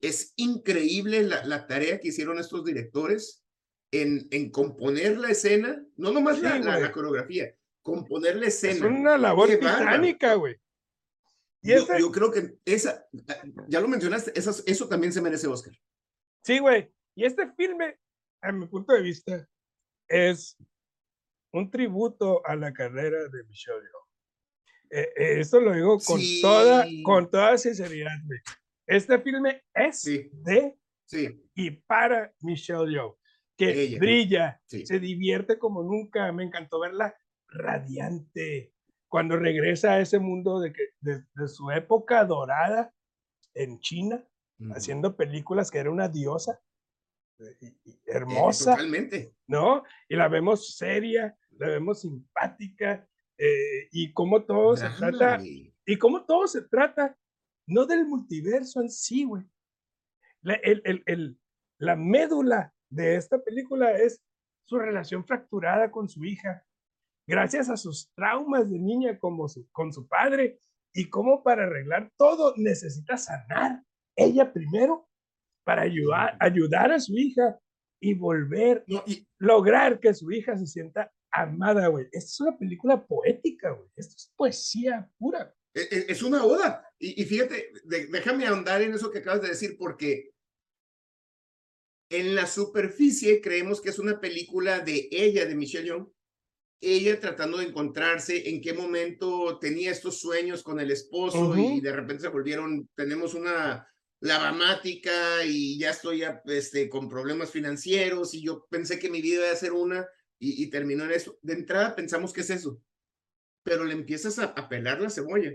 es 0.00 0.34
increíble 0.36 1.22
la, 1.22 1.44
la 1.46 1.66
tarea 1.66 1.98
que 1.98 2.08
hicieron 2.08 2.38
estos 2.38 2.64
directores. 2.64 3.42
En, 3.92 4.28
en 4.30 4.50
componer 4.50 5.18
la 5.18 5.30
escena, 5.30 5.84
no 5.96 6.12
nomás 6.12 6.36
Sí, 6.36 6.42
la, 6.42 6.58
la- 6.58 6.78
la 6.80 6.92
coreografía, 6.92 7.54
componer 7.82 8.36
la 8.36 8.46
Es 8.46 8.62
escena. 8.62 8.86
una 8.86 9.18
labor 9.18 9.48
Qué 9.48 9.56
titánica, 9.56 10.34
güey. 10.34 10.56
Y 11.62 11.70
Yo, 11.74 11.86
yo 11.98 12.10
creo 12.10 12.30
que 12.30 12.56
esa, 12.64 13.06
ya 13.68 13.80
lo 13.80 13.88
mencionaste, 13.88 14.32
esas- 14.38 14.62
eso 14.66 14.88
también 14.88 15.12
se 15.12 15.20
merece 15.20 15.46
Oscar. 15.46 15.74
Sí, 16.44 16.58
güey. 16.58 16.90
Y 17.14 17.24
este 17.24 17.50
filme, 17.52 17.98
a 18.40 18.50
mi 18.52 18.66
punto 18.66 18.94
de 18.94 19.02
vista, 19.02 19.46
es 20.08 20.56
un 21.52 21.70
tributo 21.70 22.40
a 22.46 22.56
la 22.56 22.72
carrera 22.72 23.28
de 23.28 23.44
Michelle. 23.44 23.80
Eh, 24.92 25.08
eh, 25.16 25.40
esto 25.40 25.60
lo 25.60 25.72
digo 25.74 25.98
con 25.98 26.18
Sí. 26.18 26.40
toda, 26.40 26.86
con 27.04 27.30
toda 27.30 27.58
sinceridad, 27.58 28.16
güey. 28.24 28.40
Este 28.86 29.18
filme 29.20 29.62
es 29.74 30.00
Sí. 30.00 30.30
de 30.32 30.76
Sí, 31.04 31.44
y 31.54 31.72
para 31.72 32.32
Michelle 32.40 32.90
Yeoh, 32.90 33.18
que 33.66 33.82
Ella. 33.82 33.98
brilla, 33.98 34.62
Sí. 34.66 34.86
se 34.86 34.98
divierte 34.98 35.58
como 35.58 35.82
nunca. 35.82 36.32
Me 36.32 36.44
encantó 36.44 36.80
verla 36.80 37.14
radiante 37.48 38.72
cuando 39.08 39.36
regresa 39.36 39.92
a 39.92 40.00
ese 40.00 40.18
mundo 40.18 40.60
de, 40.60 40.72
que, 40.72 40.82
de, 41.00 41.24
de 41.34 41.48
su 41.48 41.70
época 41.70 42.24
dorada 42.24 42.94
en 43.54 43.80
China, 43.80 44.24
haciendo 44.74 45.16
películas 45.16 45.70
que 45.70 45.78
era 45.78 45.90
una 45.90 46.08
diosa 46.08 46.60
eh, 47.38 47.56
Eh, 47.62 47.74
hermosa, 48.06 48.72
Totalmente. 48.72 49.34
¿no? 49.46 49.82
Y 50.08 50.14
la 50.16 50.28
vemos 50.28 50.76
seria, 50.76 51.36
la 51.52 51.68
vemos 51.68 52.02
simpática, 52.02 53.08
eh, 53.38 53.88
y 53.92 54.12
cómo 54.12 54.44
todo 54.44 54.76
se 54.76 54.88
trata, 54.90 55.38
y 55.42 55.96
cómo 55.98 56.24
todo 56.26 56.46
se 56.46 56.62
trata, 56.62 57.16
no 57.66 57.86
del 57.86 58.06
multiverso 58.06 58.80
en 58.82 58.90
sí, 58.90 59.24
güey. 59.24 59.42
La, 60.42 60.54
el- 60.54 60.82
el- 60.84 61.02
el- 61.06 61.38
la 61.78 61.96
médula 61.96 62.74
de 62.90 63.16
esta 63.16 63.38
película 63.38 63.92
es 63.96 64.20
su 64.68 64.78
relación 64.78 65.24
fracturada 65.24 65.90
con 65.90 66.08
su 66.08 66.24
hija, 66.24 66.64
gracias 67.26 67.68
a 67.68 67.76
sus 67.76 68.10
traumas 68.14 68.70
de 68.70 68.78
niña 68.78 69.18
como 69.18 69.48
su, 69.48 69.68
con 69.70 69.92
su 69.92 70.06
padre, 70.08 70.60
y 70.92 71.08
cómo 71.08 71.42
para 71.42 71.64
arreglar 71.64 72.10
todo 72.16 72.54
necesita 72.56 73.16
sanar 73.16 73.82
ella 74.16 74.52
primero 74.52 75.08
para 75.64 75.82
ayudar, 75.82 76.36
ayudar 76.40 76.90
a 76.90 76.98
su 76.98 77.16
hija 77.16 77.58
y 78.02 78.14
volver, 78.14 78.82
No, 78.88 79.04
y, 79.06 79.26
lograr 79.38 80.00
que 80.00 80.12
su 80.14 80.30
hija 80.32 80.56
se 80.56 80.66
sienta 80.66 81.12
amada, 81.30 81.86
güey. 81.88 82.06
Esta 82.06 82.18
es 82.28 82.40
una 82.40 82.58
película 82.58 83.06
poética, 83.06 83.70
güey. 83.70 83.88
Esto 83.94 84.14
es 84.16 84.32
poesía 84.36 85.08
pura. 85.18 85.54
e- 85.74 85.86
e- 85.88 86.06
es 86.08 86.22
una 86.24 86.44
oda. 86.44 86.84
Y, 86.98 87.22
y 87.22 87.24
fíjate, 87.24 87.70
de- 87.84 88.06
déjame 88.06 88.46
ahondar 88.46 88.82
en 88.82 88.94
eso 88.94 89.10
que 89.12 89.18
acabas 89.18 89.42
de 89.42 89.48
decir, 89.48 89.76
porque 89.78 90.30
en 92.10 92.34
la 92.34 92.46
superficie 92.46 93.40
creemos 93.40 93.80
que 93.80 93.90
es 93.90 93.98
una 93.98 94.20
película 94.20 94.80
de 94.80 95.08
ella, 95.10 95.46
de 95.46 95.54
Michelle 95.54 95.86
Yeoh, 95.86 96.12
ella 96.82 97.20
tratando 97.20 97.58
de 97.58 97.66
encontrarse 97.66 98.48
en 98.48 98.60
qué 98.60 98.72
momento 98.72 99.58
tenía 99.58 99.90
estos 99.90 100.18
sueños 100.18 100.62
con 100.62 100.80
el 100.80 100.90
esposo 100.90 101.56
y 101.56 101.80
de 101.80 101.92
repente 101.92 102.22
se 102.22 102.28
volvieron, 102.28 102.88
tenemos 102.94 103.34
una 103.34 103.86
lavamática 104.20 105.44
y 105.44 105.78
ya 105.78 105.90
estoy 105.90 106.24
este, 106.46 106.88
con 106.88 107.08
problemas 107.08 107.50
financieros 107.50 108.34
y 108.34 108.42
yo 108.42 108.66
pensé 108.70 108.98
que 108.98 109.10
mi 109.10 109.22
vida 109.22 109.44
iba 109.44 109.52
a 109.52 109.56
ser 109.56 109.72
una 109.72 110.06
y, 110.38 110.62
y 110.62 110.70
terminó 110.70 111.04
en 111.04 111.12
eso. 111.12 111.38
De 111.42 111.52
entrada 111.52 111.94
pensamos 111.94 112.32
que 112.32 112.40
es 112.40 112.50
eso, 112.50 112.82
pero 113.62 113.84
le 113.84 113.92
empiezas 113.92 114.38
a, 114.38 114.44
a 114.46 114.68
pelar 114.68 115.00
la 115.00 115.10
cebolla. 115.10 115.52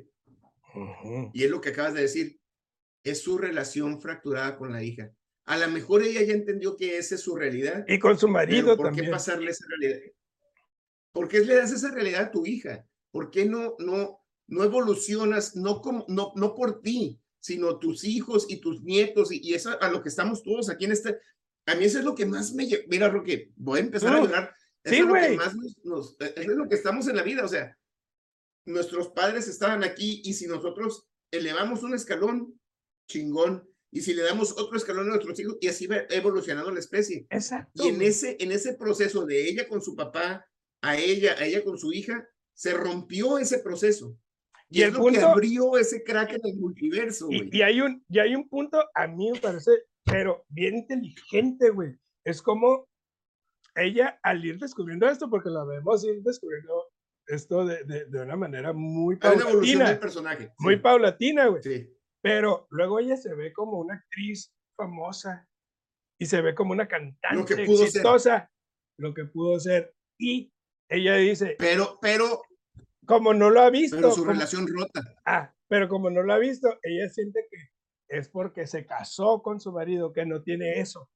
Y 1.33 1.43
es 1.43 1.49
lo 1.49 1.61
que 1.61 1.69
acabas 1.69 1.93
de 1.93 2.01
decir. 2.01 2.39
Es 3.03 3.21
su 3.21 3.37
relación 3.37 4.01
fracturada 4.01 4.57
con 4.57 4.73
la 4.73 4.83
hija. 4.83 5.11
A 5.45 5.57
lo 5.57 5.67
mejor 5.69 6.01
ella 6.01 6.23
ya 6.23 6.33
entendió 6.33 6.75
que 6.75 6.97
esa 6.97 7.15
es 7.15 7.21
su 7.21 7.35
realidad. 7.35 7.85
Y 7.87 7.99
con 7.99 8.17
su 8.17 8.27
marido 8.27 8.75
¿por 8.75 8.87
también. 8.87 9.05
qué 9.05 9.11
pasarle 9.11 9.51
esa 9.51 9.65
realidad? 9.67 9.99
¿Por 11.13 11.27
qué 11.27 11.41
le 11.41 11.55
das 11.55 11.71
esa 11.71 11.91
realidad 11.91 12.23
a 12.23 12.31
tu 12.31 12.45
hija? 12.45 12.85
¿Por 13.11 13.29
qué 13.31 13.45
no, 13.45 13.75
no, 13.79 14.19
no 14.47 14.63
evolucionas, 14.63 15.55
no, 15.55 15.81
como, 15.81 16.05
no, 16.09 16.33
no 16.35 16.55
por 16.55 16.81
ti, 16.81 17.21
sino 17.39 17.77
tus 17.77 18.03
hijos 18.03 18.47
y 18.49 18.57
tus 18.57 18.81
nietos? 18.81 19.31
Y, 19.31 19.39
y 19.41 19.53
eso 19.53 19.79
a 19.81 19.89
lo 19.89 20.01
que 20.01 20.09
estamos 20.09 20.41
todos 20.43 20.69
aquí 20.69 20.85
en 20.85 20.91
este. 20.91 21.19
A 21.67 21.75
mí 21.75 21.85
eso 21.85 21.99
es 21.99 22.05
lo 22.05 22.15
que 22.15 22.25
más 22.25 22.53
me. 22.53 22.67
Mira, 22.87 23.09
Roque, 23.09 23.51
voy 23.55 23.79
a 23.79 23.83
empezar 23.83 24.15
a 24.15 24.19
llorar. 24.19 24.55
Eso 24.83 24.95
sí, 24.95 25.01
es 25.01 25.07
lo 25.07 25.13
que 25.13 25.19
güey. 25.19 25.37
más 25.37 25.55
nos, 25.55 25.77
nos- 25.83 26.17
Eso 26.19 26.51
es 26.51 26.57
lo 26.57 26.67
que 26.67 26.75
estamos 26.75 27.07
en 27.07 27.15
la 27.15 27.23
vida. 27.23 27.45
O 27.45 27.47
sea, 27.47 27.77
nuestros 28.65 29.09
padres 29.09 29.47
estaban 29.47 29.83
aquí 29.83 30.21
y 30.25 30.33
si 30.33 30.47
nosotros 30.47 31.07
elevamos 31.31 31.83
un 31.83 31.93
escalón, 31.93 32.59
chingón. 33.07 33.69
Y 33.95 34.01
si 34.01 34.13
le 34.13 34.23
damos 34.23 34.51
otro 34.59 34.75
escalón 34.75 35.05
a 35.07 35.09
nuestros 35.11 35.39
hijos, 35.39 35.57
y 35.61 35.67
así 35.69 35.87
va 35.87 35.99
evolucionando 36.09 36.69
la 36.69 36.79
especie. 36.79 37.25
Exacto. 37.29 37.83
Y 37.85 37.87
en 37.89 38.01
ese, 38.01 38.35
en 38.41 38.51
ese 38.51 38.73
proceso 38.73 39.25
de 39.25 39.47
ella 39.47 39.67
con 39.69 39.81
su 39.81 39.95
papá, 39.95 40.45
a 40.81 40.97
ella, 40.97 41.33
a 41.39 41.45
ella 41.45 41.63
con 41.63 41.77
su 41.77 41.93
hija, 41.93 42.27
se 42.53 42.73
rompió 42.73 43.37
ese 43.37 43.59
proceso. 43.59 44.17
Y, 44.69 44.79
Y 44.79 44.81
es 44.81 44.87
el 44.89 44.93
lo 44.95 44.99
que 45.05 45.11
punto- 45.11 45.27
abrió 45.27 45.77
ese 45.77 46.03
crack 46.03 46.33
en 46.33 46.41
el 46.43 46.57
multiverso, 46.57 47.27
güey. 47.27 47.49
Y, 47.51 47.57
y 47.59 47.61
hay 47.61 47.79
un, 47.79 48.03
y 48.09 48.19
hay 48.19 48.35
un 48.35 48.49
punto, 48.49 48.83
a 48.93 49.07
mí 49.07 49.31
me 49.31 49.39
parece, 49.39 49.71
pero 50.03 50.43
bien 50.49 50.75
inteligente, 50.75 51.69
güey. 51.69 51.95
Es 52.25 52.41
como 52.41 52.87
ella 53.75 54.19
al 54.23 54.43
ir 54.45 54.57
descubriendo 54.57 55.07
esto, 55.07 55.29
porque 55.29 55.49
la 55.49 55.63
vemos 55.63 56.03
ir 56.03 56.21
descubriendo 56.21 56.91
esto 57.27 57.65
de, 57.65 57.83
de, 57.85 58.05
de 58.05 58.21
una 58.21 58.35
manera 58.35 58.73
muy 58.73 59.17
Hay 59.21 59.35
una 59.37 59.49
evolución 59.49 59.79
del 59.79 59.87
paulatina. 59.87 59.99
personaje. 59.99 60.51
Muy 60.59 60.75
sí, 60.75 60.79
paulatina, 60.81 61.47
güey. 61.47 61.63
sí. 61.63 61.91
Pero 62.25 62.65
luego 62.71 62.97
ella 62.97 63.17
se 63.17 63.35
ve 63.35 63.53
como 63.53 63.77
una 63.77 63.93
actriz 63.93 64.51
famosa 64.75 65.47
y 66.19 66.25
se 66.25 66.41
ve 66.41 66.55
como 66.55 66.71
una 66.71 66.87
cantante 66.87 67.63
pudo 67.67 67.77
ser. 67.77 67.85
exitosa, 67.87 68.51
lo 68.97 69.13
que 69.13 69.25
pudo 69.25 69.59
ser. 69.59 69.93
Y 70.19 70.51
ella 70.89 71.17
dice, 71.17 71.55
Pero, 71.59 71.99
pero, 72.01 72.41
como 73.05 73.35
no 73.35 73.51
lo 73.51 73.61
ha 73.61 73.69
visto, 73.69 73.97
pero 73.97 74.09
su 74.09 74.21
como- 74.21 74.31
relación 74.31 74.65
rota. 74.67 75.01
Ah, 75.23 75.53
pero 75.69 75.87
como 75.87 76.09
no 76.09 76.23
lo 76.23 76.33
ha 76.33 76.39
visto, 76.39 76.79
ella 76.81 77.07
siente 77.09 77.45
que 77.51 77.57
es 78.09 78.27
porque 78.29 78.65
se 78.65 78.87
casó 78.87 79.43
con 79.43 79.59
su 79.59 79.71
marido, 79.71 80.11
que 80.11 80.25
no 80.25 80.41
tiene 80.41 80.79
eso. 80.79 81.07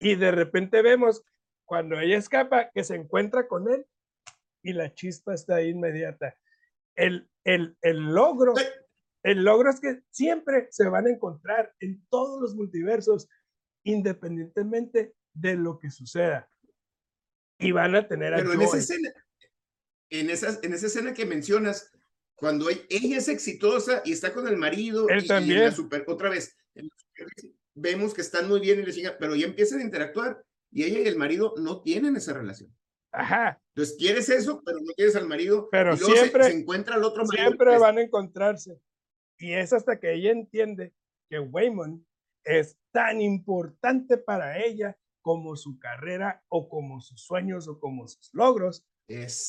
Y 0.00 0.14
de 0.14 0.30
repente 0.30 0.80
vemos 0.80 1.22
cuando 1.66 2.00
ella 2.00 2.16
escapa 2.16 2.70
que 2.72 2.84
se 2.84 2.94
encuentra 2.94 3.46
con 3.48 3.70
él 3.70 3.84
y 4.62 4.72
la 4.72 4.94
chispa 4.94 5.34
está 5.34 5.56
ahí 5.56 5.68
inmediata. 5.68 6.38
El, 6.96 7.28
el, 7.44 7.76
el 7.82 7.98
logro. 8.14 8.54
El 9.24 9.42
logro 9.42 9.70
es 9.70 9.80
que 9.80 10.02
siempre 10.10 10.68
se 10.70 10.86
van 10.88 11.06
a 11.06 11.10
encontrar 11.10 11.74
en 11.80 12.06
todos 12.08 12.40
los 12.40 12.54
multiversos, 12.54 13.28
independientemente 13.82 15.14
de 15.32 15.56
lo 15.56 15.78
que 15.78 15.90
suceda. 15.90 16.48
Y 17.58 17.72
van 17.72 17.94
a 17.96 18.06
tener 18.06 18.34
a 18.34 18.36
Pero 18.36 18.52
en 18.52 18.62
esa 18.62 18.78
escena, 18.78 19.12
en 20.10 20.30
esa, 20.30 20.58
en 20.62 20.74
esa 20.74 20.86
escena 20.86 21.14
que 21.14 21.24
mencionas, 21.26 21.90
cuando 22.36 22.68
ella 22.68 23.16
es 23.18 23.28
exitosa 23.28 24.02
y 24.04 24.12
está 24.12 24.32
con 24.32 24.46
el 24.48 24.56
marido, 24.56 25.08
Él 25.08 25.18
y, 25.18 25.20
y 25.20 25.22
en 25.22 25.28
la 25.28 25.34
también. 25.36 25.72
super, 25.72 26.04
otra 26.06 26.28
vez, 26.30 26.56
vemos 27.74 28.12
que 28.14 28.20
están 28.20 28.48
muy 28.48 28.60
bien 28.60 28.80
y 28.80 28.82
le 28.84 28.92
chingan, 28.92 29.14
pero 29.18 29.34
ya 29.34 29.46
empiezan 29.46 29.80
a 29.80 29.84
interactuar 29.84 30.44
y 30.70 30.84
ella 30.84 31.00
y 31.00 31.06
el 31.06 31.16
marido 31.16 31.54
no 31.56 31.80
tienen 31.80 32.16
esa 32.16 32.32
relación. 32.32 32.74
Ajá, 33.12 33.62
Entonces, 33.74 33.96
quieres 33.96 34.28
eso, 34.28 34.60
pero 34.66 34.78
no 34.80 34.92
quieres 34.94 35.14
al 35.14 35.28
marido. 35.28 35.68
Pero 35.70 35.94
y 35.94 35.98
luego 35.98 36.14
se- 36.14 36.20
siempre- 36.20 36.44
se, 36.44 36.52
encuentra 36.58 36.96
al 36.96 37.04
otro 37.04 37.24
marido. 37.24 37.44
siempre 37.46 37.66
pues, 37.68 37.80
van 37.80 37.98
a 37.98 38.02
encontrarse. 38.02 38.80
Y 39.38 39.52
es 39.52 39.72
hasta 39.72 39.98
que 39.98 40.14
ella 40.14 40.30
entiende 40.30 40.92
que 41.28 41.38
Waymond 41.40 42.04
es 42.44 42.78
tan 42.92 43.20
importante 43.20 44.18
para 44.18 44.62
ella 44.64 44.96
como 45.22 45.56
su 45.56 45.78
carrera 45.78 46.44
o 46.48 46.68
como 46.68 47.00
sus 47.00 47.22
sueños 47.24 47.66
o 47.68 47.80
como 47.80 48.06
sus 48.06 48.30
logros, 48.34 48.84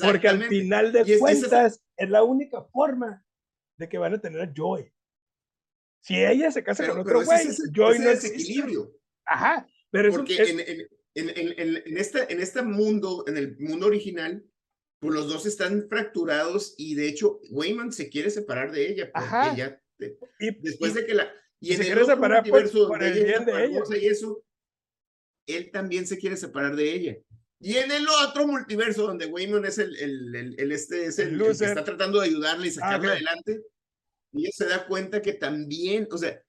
porque 0.02 0.28
al 0.30 0.44
final 0.46 0.92
de 0.94 1.02
es- 1.02 1.06
ese 1.08 1.14
es- 1.16 1.20
cuentas 1.20 1.84
es 1.98 2.10
la 2.10 2.24
única 2.24 2.64
forma 2.64 3.26
de 3.78 3.90
que 3.90 3.98
van 3.98 4.14
a 4.14 4.22
tener 4.22 4.42
a 4.42 4.52
Joy. 4.54 4.92
Si 6.02 6.24
ella 6.24 6.52
se 6.52 6.64
casa 6.64 6.84
Pero, 6.84 6.94
con 6.94 7.02
otro 7.02 7.26
güey, 7.26 7.48
es 7.48 7.62
Joy 7.74 8.00
no 8.00 8.10
existe. 8.12 8.38
desequilibrio. 8.38 8.92
Ajá, 9.26 9.68
pero 9.92 10.10
es 10.10 10.16
Porque 10.16 10.36
es- 10.42 10.50
en, 10.50 10.60
en, 10.62 11.30
en, 11.30 11.78
en, 11.88 11.98
esta, 11.98 12.24
en 12.26 12.40
este 12.42 12.62
mundo, 12.62 13.24
en 13.28 13.38
el 13.38 13.58
mundo 13.60 13.88
original, 13.88 14.46
pues 15.06 15.16
los 15.20 15.28
dos 15.28 15.46
están 15.46 15.88
fracturados 15.90 16.74
y 16.78 16.96
de 16.96 17.08
hecho 17.08 17.40
Wayman 17.52 17.92
se 17.92 18.10
quiere 18.10 18.30
separar 18.30 18.72
de 18.72 18.90
ella. 18.90 19.12
Porque 19.14 19.28
Ajá. 19.28 19.54
ella 19.54 19.82
de- 19.98 20.18
y- 20.40 20.60
después 20.62 20.92
y- 20.92 20.96
de 20.96 21.06
que 21.06 21.14
la... 21.14 21.32
Y 21.60 21.70
y 21.70 21.72
en 21.72 21.78
se 21.78 21.82
el 21.84 21.88
quiere 21.88 22.02
otro 22.04 22.16
separar 22.16 22.44
por- 22.44 22.52
multiverso 22.52 22.88
por 22.88 23.00
donde 23.00 23.08
el 23.08 23.18
ella 23.18 23.26
bien 23.40 23.46
de 23.46 23.66
ella. 23.66 23.82
y 24.02 24.08
eso, 24.08 24.44
él 25.48 25.72
también 25.72 26.06
se 26.06 26.18
quiere 26.18 26.38
separar 26.38 26.76
de 26.76 26.94
ella. 26.94 27.18
Y 27.60 27.78
en 27.78 27.90
el 27.92 28.06
otro 28.26 28.46
multiverso 28.46 29.08
donde 29.08 29.26
Wayman 29.28 29.66
es 29.66 29.78
el, 29.78 29.96
el, 29.96 30.36
el, 30.36 30.60
el 30.60 30.72
este, 30.72 31.06
es 31.06 31.18
El 31.20 31.30
el, 31.30 31.42
el 31.42 31.58
que 31.58 31.66
está 31.66 31.84
tratando 31.84 32.20
de 32.20 32.28
ayudarle 32.28 32.68
y 32.68 32.72
sacarla 32.72 33.08
ok. 33.08 33.14
adelante, 33.16 33.62
y 34.34 34.42
ella 34.42 34.52
se 34.54 34.66
da 34.66 34.86
cuenta 34.86 35.22
que 35.22 35.34
también, 35.34 36.08
o 36.12 36.18
sea, 36.18 36.42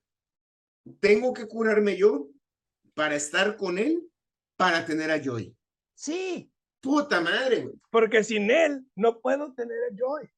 tengo 1.00 1.32
que 1.32 1.46
curarme 1.46 1.96
yo 1.96 2.28
para 2.94 3.14
estar 3.14 3.56
con 3.56 3.78
él, 3.78 4.02
para 4.56 4.84
tener 4.84 5.10
a 5.10 5.22
Joy. 5.22 5.54
sí, 5.94 6.50
Puta 6.86 7.20
madre, 7.20 7.64
güey. 7.64 7.76
porque 7.90 8.22
sin 8.22 8.50
él 8.50 8.86
no 8.94 9.20
puedo 9.20 9.52
tener 9.54 9.76
a 9.90 9.94
Joy. 9.94 10.30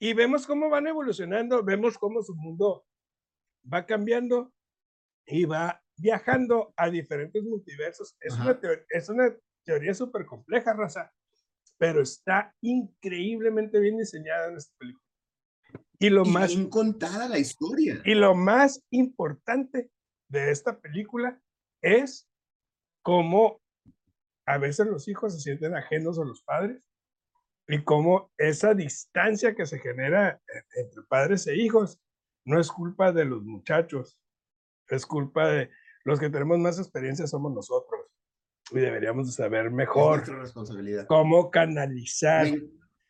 Y 0.00 0.14
vemos 0.14 0.46
cómo 0.46 0.70
van 0.70 0.86
evolucionando, 0.86 1.62
vemos 1.62 1.98
cómo 1.98 2.22
su 2.22 2.34
mundo 2.34 2.86
va 3.70 3.84
cambiando 3.84 4.52
y 5.26 5.44
va 5.44 5.82
viajando 5.96 6.72
a 6.76 6.88
diferentes 6.88 7.42
multiversos. 7.42 8.16
Es, 8.20 8.34
una, 8.38 8.58
es 8.88 9.08
una 9.08 9.36
teoría 9.64 9.92
súper 9.94 10.24
compleja, 10.24 10.72
raza, 10.72 11.12
pero 11.76 12.00
está 12.00 12.54
increíblemente 12.62 13.78
bien 13.80 13.98
diseñada 13.98 14.48
en 14.48 14.56
esta 14.56 14.72
película. 14.78 15.04
Y 15.98 16.10
lo 16.10 16.24
más 16.24 16.54
bien 16.54 16.70
contada 16.70 17.28
la 17.28 17.38
historia. 17.38 18.00
Y 18.04 18.14
lo 18.14 18.34
más 18.34 18.82
importante 18.90 19.90
de 20.28 20.50
esta 20.50 20.78
película 20.80 21.40
es 21.82 22.28
cómo 23.02 23.60
a 24.48 24.56
veces 24.56 24.86
los 24.86 25.06
hijos 25.08 25.34
se 25.34 25.40
sienten 25.40 25.74
ajenos 25.74 26.18
a 26.18 26.24
los 26.24 26.42
padres 26.42 26.82
y 27.66 27.84
cómo 27.84 28.32
esa 28.38 28.72
distancia 28.72 29.54
que 29.54 29.66
se 29.66 29.78
genera 29.78 30.40
entre 30.74 31.02
padres 31.02 31.46
e 31.46 31.56
hijos 31.56 32.00
no 32.46 32.58
es 32.58 32.70
culpa 32.70 33.12
de 33.12 33.26
los 33.26 33.42
muchachos, 33.44 34.18
es 34.88 35.04
culpa 35.04 35.48
de 35.48 35.70
los 36.04 36.18
que 36.18 36.30
tenemos 36.30 36.58
más 36.58 36.78
experiencia 36.78 37.26
somos 37.26 37.52
nosotros 37.52 38.00
y 38.70 38.78
deberíamos 38.78 39.26
de 39.26 39.32
saber 39.32 39.70
mejor 39.70 40.26
responsabilidad. 40.26 41.06
cómo 41.06 41.50
canalizar 41.50 42.46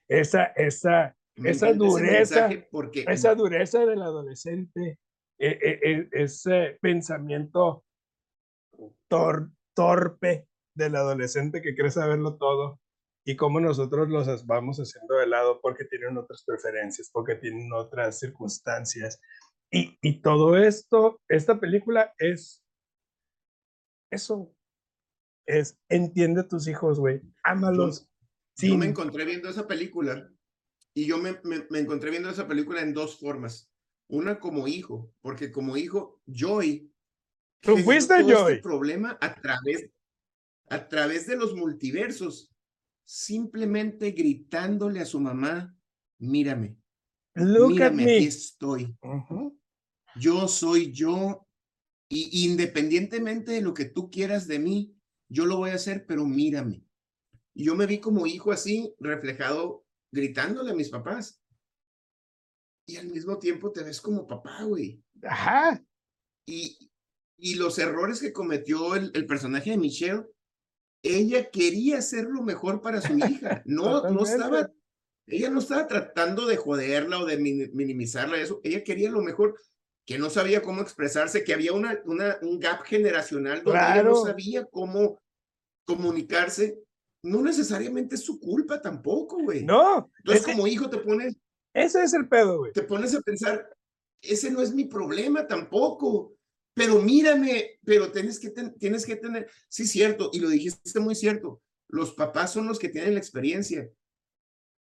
esa, 0.09 0.47
esa, 0.57 1.17
esa 1.37 1.73
dureza, 1.73 2.49
porque... 2.73 3.05
esa 3.07 3.37
dureza 3.37 3.87
del 3.87 4.03
adolescente, 4.03 4.99
e, 5.39 5.49
e, 5.49 5.91
e, 5.93 6.09
ese 6.11 6.79
pensamiento 6.81 7.85
torpe 9.09 10.49
del 10.79 10.97
adolescente 10.97 11.61
que 11.61 11.75
cree 11.75 11.91
saberlo 11.91 12.37
todo 12.39 12.81
y 13.27 13.37
cómo 13.37 13.61
nosotros 13.61 14.09
los 14.09 14.47
vamos 14.47 14.79
haciendo 14.79 15.17
de 15.17 15.27
lado 15.27 15.61
porque 15.61 15.85
tienen 15.85 16.17
otras 16.17 16.45
preferencias, 16.47 17.11
porque 17.13 17.35
tienen 17.35 17.71
otras 17.75 18.19
circunstancias. 18.19 19.21
Y, 19.71 19.99
y 20.01 20.23
todo 20.23 20.57
esto, 20.57 21.21
esta 21.29 21.61
película 21.61 22.15
es 22.17 22.65
eso, 24.11 24.55
es 25.47 25.79
entiende 25.91 26.41
a 26.41 26.49
tus 26.49 26.67
hijos, 26.69 26.99
güey, 26.99 27.21
ámalos. 27.43 28.09
Yo, 28.57 28.69
yo 28.69 28.79
me 28.79 28.87
encontré 28.87 29.25
viendo 29.25 29.49
esa 29.49 29.67
película 29.67 30.31
y 30.95 31.07
yo 31.07 31.19
me, 31.19 31.39
me, 31.45 31.79
encontré 31.79 32.11
viendo 32.11 32.31
esa 32.31 32.49
película 32.49 32.83
en 32.83 32.93
dos 32.93 33.19
formas. 33.19 33.71
Una 34.09 34.41
como 34.41 34.67
hijo, 34.67 35.13
porque 35.21 35.53
como 35.53 35.77
hijo, 35.77 36.21
Joy. 36.27 36.93
Tú 37.61 37.77
fuiste 37.79 38.15
este 38.17 38.33
Joy. 38.33 38.55
Este 38.55 38.63
problema 38.63 39.19
a 39.21 39.35
través, 39.35 39.91
a 40.71 40.89
través 40.89 41.27
de 41.27 41.37
los 41.37 41.55
multiversos, 41.55 42.55
simplemente 43.05 44.11
gritándole 44.11 45.01
a 45.01 45.07
su 45.07 45.21
mamá, 45.21 45.77
mírame. 46.19 46.77
Look 47.35 47.73
mírame, 47.73 48.03
aquí 48.03 48.27
estoy. 48.27 48.97
Yo 50.17 50.49
soy 50.49 50.93
yo. 50.93 51.47
Y 52.11 52.47
independientemente 52.47 53.53
de 53.53 53.61
lo 53.61 53.75
que 53.75 53.85
tú 53.85 54.11
quieras 54.11 54.47
de 54.47 54.59
mí, 54.59 54.97
yo 55.29 55.45
lo 55.45 55.59
voy 55.59 55.71
a 55.71 55.75
hacer, 55.75 56.07
pero 56.07 56.25
mírame. 56.25 56.85
Y 57.55 57.65
yo 57.65 57.75
me 57.75 57.87
vi 57.87 57.99
como 57.99 58.27
hijo 58.27 58.51
así, 58.51 58.95
reflejado 58.99 59.85
gritándole 60.11 60.71
a 60.71 60.75
mis 60.75 60.89
papás. 60.89 61.43
Y 62.87 62.97
al 62.97 63.09
mismo 63.09 63.39
tiempo 63.39 63.71
te 63.71 63.83
ves 63.83 64.01
como 64.01 64.27
papá, 64.27 64.63
güey. 64.63 65.03
Ajá. 65.23 65.85
Y, 66.47 66.91
y 67.37 67.57
los 67.57 67.79
errores 67.79 68.21
que 68.21 68.33
cometió 68.33 68.95
el, 68.95 69.11
el, 69.15 69.27
personaje 69.27 69.71
de 69.71 69.77
Michelle, 69.77 70.25
ella 71.03 71.51
quería 71.51 71.99
hacer 71.99 72.25
lo 72.25 72.43
mejor 72.43 72.81
para 72.81 73.01
su 73.01 73.17
hija. 73.17 73.63
No, 73.67 74.09
no 74.11 74.25
estaba, 74.25 74.71
ella 75.27 75.51
no 75.51 75.61
estaba 75.61 75.87
tratando 75.87 76.47
de 76.47 76.57
joderla 76.57 77.21
o 77.21 77.27
de 77.27 77.39
minimizarla, 77.39 78.41
eso. 78.41 78.61
Ella 78.65 78.83
quería 78.83 79.11
lo 79.11 79.21
mejor, 79.21 79.59
que 80.07 80.19
no 80.19 80.31
sabía 80.31 80.63
cómo 80.63 80.83
expresarse, 80.83 81.45
que 81.45 81.55
había 81.55 81.73
una, 81.73 82.01
una, 82.05 82.39
un 82.43 82.59
gap 82.59 82.83
generacional 82.83 83.63
donde 83.63 83.79
ella 83.79 84.03
no 84.03 84.25
sabía 84.25 84.65
cómo 84.65 85.21
comunicarse 85.85 86.79
no 87.23 87.43
necesariamente 87.43 88.15
es 88.15 88.25
su 88.25 88.39
culpa 88.39 88.81
tampoco, 88.81 89.43
güey. 89.43 89.65
No. 89.65 90.11
Entonces, 90.19 90.45
como 90.45 90.67
hijo, 90.67 90.89
te 90.89 90.99
pones. 90.99 91.37
Ese 91.75 92.03
es 92.03 92.15
el 92.15 92.29
pedo, 92.29 92.59
güey. 92.59 92.73
Te 92.73 92.83
pones 92.83 93.15
a 93.15 93.21
pensar, 93.21 93.69
ese 94.21 94.51
no 94.51 94.63
es 94.63 94.73
mi 94.73 94.85
problema 94.85 95.47
tampoco. 95.47 96.35
Pero 96.79 97.03
mírame, 97.03 97.79
pero 97.85 98.11
tienes 98.11 98.39
que, 98.39 98.51
tienes 98.79 99.05
que 99.05 99.17
tener. 99.17 99.51
Sí, 99.69 99.87
cierto, 99.87 100.31
y 100.33 100.41
lo 100.41 100.49
dijiste 100.49 101.01
muy 101.01 101.15
cierto. 101.15 101.61
Los 101.89 102.15
papás 102.15 102.53
son 102.53 102.67
los 102.67 102.79
que 102.79 102.89
tienen 102.89 103.15
la 103.15 103.21
experiencia. 103.21 103.89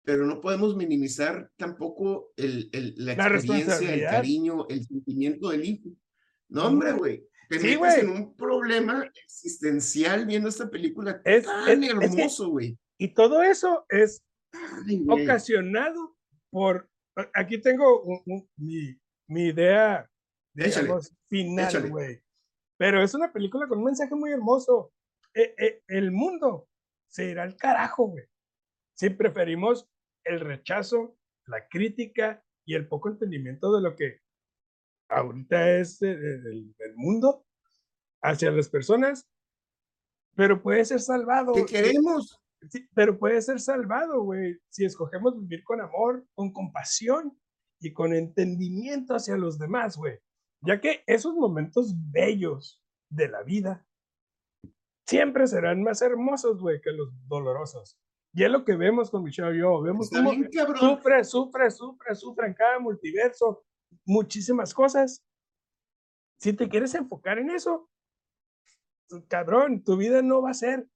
Pero 0.04 0.26
no 0.26 0.40
podemos 0.40 0.76
minimizar 0.76 1.50
tampoco 1.56 2.32
el, 2.36 2.70
el 2.72 2.94
la, 2.96 3.12
experiencia, 3.14 3.92
el 3.92 4.04
cariño, 4.04 4.66
el 4.68 4.84
sentimiento 4.86 5.48
del 5.48 5.64
hijo. 5.64 5.90
No, 6.48 6.66
hombre, 6.66 6.92
güey 6.92 7.28
te 7.48 7.58
sí, 7.58 7.78
metes 7.78 7.98
en 7.98 8.10
un 8.10 8.36
problema 8.36 9.10
existencial 9.24 10.26
viendo 10.26 10.48
esta 10.48 10.68
película 10.68 11.20
es, 11.24 11.44
tan 11.44 11.82
hermoso, 11.82 12.50
güey. 12.50 12.78
y 12.98 13.08
todo 13.08 13.42
eso 13.42 13.86
es 13.88 14.22
ocasionado 15.08 16.16
por, 16.50 16.88
aquí 17.34 17.58
tengo 17.60 18.22
mi, 18.56 18.98
mi, 19.26 19.46
idea, 19.48 20.08
digamos, 20.64 21.14
final, 21.28 21.90
güey. 21.90 22.20
Pero 22.76 23.02
es 23.02 23.14
una 23.14 23.32
película 23.32 23.66
con 23.66 23.78
un 23.78 23.84
mensaje 23.84 24.14
muy 24.14 24.32
hermoso. 24.32 24.92
E, 25.34 25.54
e, 25.58 25.82
el 25.88 26.10
mundo 26.10 26.68
se 27.08 27.26
irá 27.26 27.42
al 27.42 27.56
carajo, 27.56 28.08
güey. 28.08 28.24
Si 28.94 29.10
preferimos 29.10 29.88
el 30.24 30.40
rechazo, 30.40 31.16
la 31.46 31.68
crítica 31.68 32.44
y 32.64 32.74
el 32.74 32.88
poco 32.88 33.08
entendimiento 33.08 33.74
de 33.74 33.82
lo 33.82 33.96
que 33.96 34.20
ahorita 35.08 35.78
es 35.78 35.98
del, 36.00 36.74
mundo 36.96 37.46
hacia 38.22 38.50
las 38.50 38.68
personas, 38.68 39.26
pero 40.34 40.62
puede 40.62 40.84
ser 40.84 41.00
salvado. 41.00 41.52
¿Qué 41.54 41.64
queremos? 41.66 42.38
pero 42.92 43.18
puede 43.18 43.40
ser 43.40 43.60
salvado, 43.60 44.22
güey, 44.22 44.58
si 44.68 44.84
escogemos 44.84 45.38
vivir 45.38 45.62
con 45.62 45.80
amor, 45.80 46.26
con 46.34 46.52
compasión 46.52 47.38
y 47.80 47.92
con 47.92 48.12
entendimiento 48.12 49.14
hacia 49.14 49.36
los 49.36 49.58
demás, 49.58 49.96
güey. 49.96 50.18
Ya 50.60 50.80
que 50.80 51.02
esos 51.06 51.34
momentos 51.34 51.94
bellos 52.10 52.82
de 53.08 53.28
la 53.28 53.42
vida 53.42 53.86
siempre 55.06 55.46
serán 55.46 55.82
más 55.82 56.02
hermosos, 56.02 56.60
güey, 56.60 56.80
que 56.80 56.92
los 56.92 57.10
dolorosos. 57.26 57.98
Y 58.34 58.44
es 58.44 58.50
lo 58.50 58.64
que 58.64 58.76
vemos 58.76 59.10
con 59.10 59.24
Michelle 59.24 59.56
y 59.56 59.60
yo. 59.60 59.80
Vemos 59.80 60.10
cómo 60.10 60.32
sufre, 60.32 61.24
sufre, 61.24 61.70
sufre, 61.70 62.14
sufre 62.14 62.46
en 62.48 62.54
cada 62.54 62.78
multiverso 62.78 63.64
muchísimas 64.04 64.74
cosas. 64.74 65.24
Si 66.38 66.52
te 66.52 66.68
quieres 66.68 66.94
enfocar 66.94 67.38
en 67.38 67.50
eso, 67.50 67.88
cabrón, 69.28 69.82
tu 69.82 69.96
vida 69.96 70.22
no 70.22 70.42
va 70.42 70.50
a 70.50 70.54
ser 70.54 70.86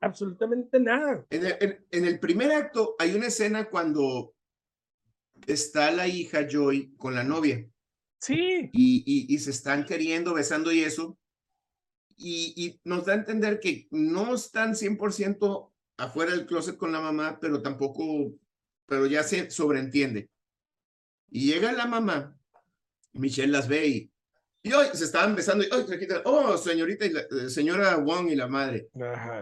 absolutamente 0.00 0.80
nada. 0.80 1.24
En 1.30 2.04
el, 2.04 2.20
primer 2.20 2.52
acto 2.52 2.96
hay 2.98 3.14
una 3.14 3.26
escena 3.26 3.70
cuando 3.70 4.34
está 5.46 5.90
la 5.90 6.06
hija 6.06 6.46
Joy 6.48 6.94
con 6.96 7.14
la 7.14 7.24
novia. 7.24 7.66
Sí. 8.20 8.70
Y, 8.72 9.34
y, 9.34 9.38
se 9.38 9.50
están 9.50 9.84
queriendo, 9.84 10.34
besando 10.34 10.72
y 10.72 10.82
eso. 10.82 11.16
Y, 12.16 12.52
y, 12.56 12.80
nos 12.84 13.06
da 13.06 13.12
a 13.12 13.16
entender 13.16 13.60
que 13.60 13.86
no 13.90 14.34
están 14.34 14.74
100% 14.74 15.70
afuera 15.98 16.32
del 16.32 16.46
closet 16.46 16.76
con 16.76 16.92
la 16.92 17.00
mamá, 17.00 17.38
pero 17.40 17.62
tampoco, 17.62 18.34
pero 18.86 19.06
ya 19.06 19.22
se 19.22 19.50
sobreentiende. 19.50 20.28
Y 21.30 21.46
llega 21.52 21.72
la 21.72 21.86
mamá, 21.86 22.36
Michelle 23.12 23.52
las 23.52 23.68
ve 23.68 23.86
y, 23.86 24.12
y 24.62 24.72
hoy 24.72 24.86
se 24.94 25.04
estaban 25.04 25.36
besando, 25.36 25.64
y, 25.64 25.68
oh, 26.24 26.56
señorita, 26.56 27.06
y 27.06 27.10
la, 27.10 27.20
eh, 27.20 27.48
señora 27.48 27.96
Wong 27.96 28.30
y 28.30 28.36
la 28.36 28.48
madre. 28.48 28.88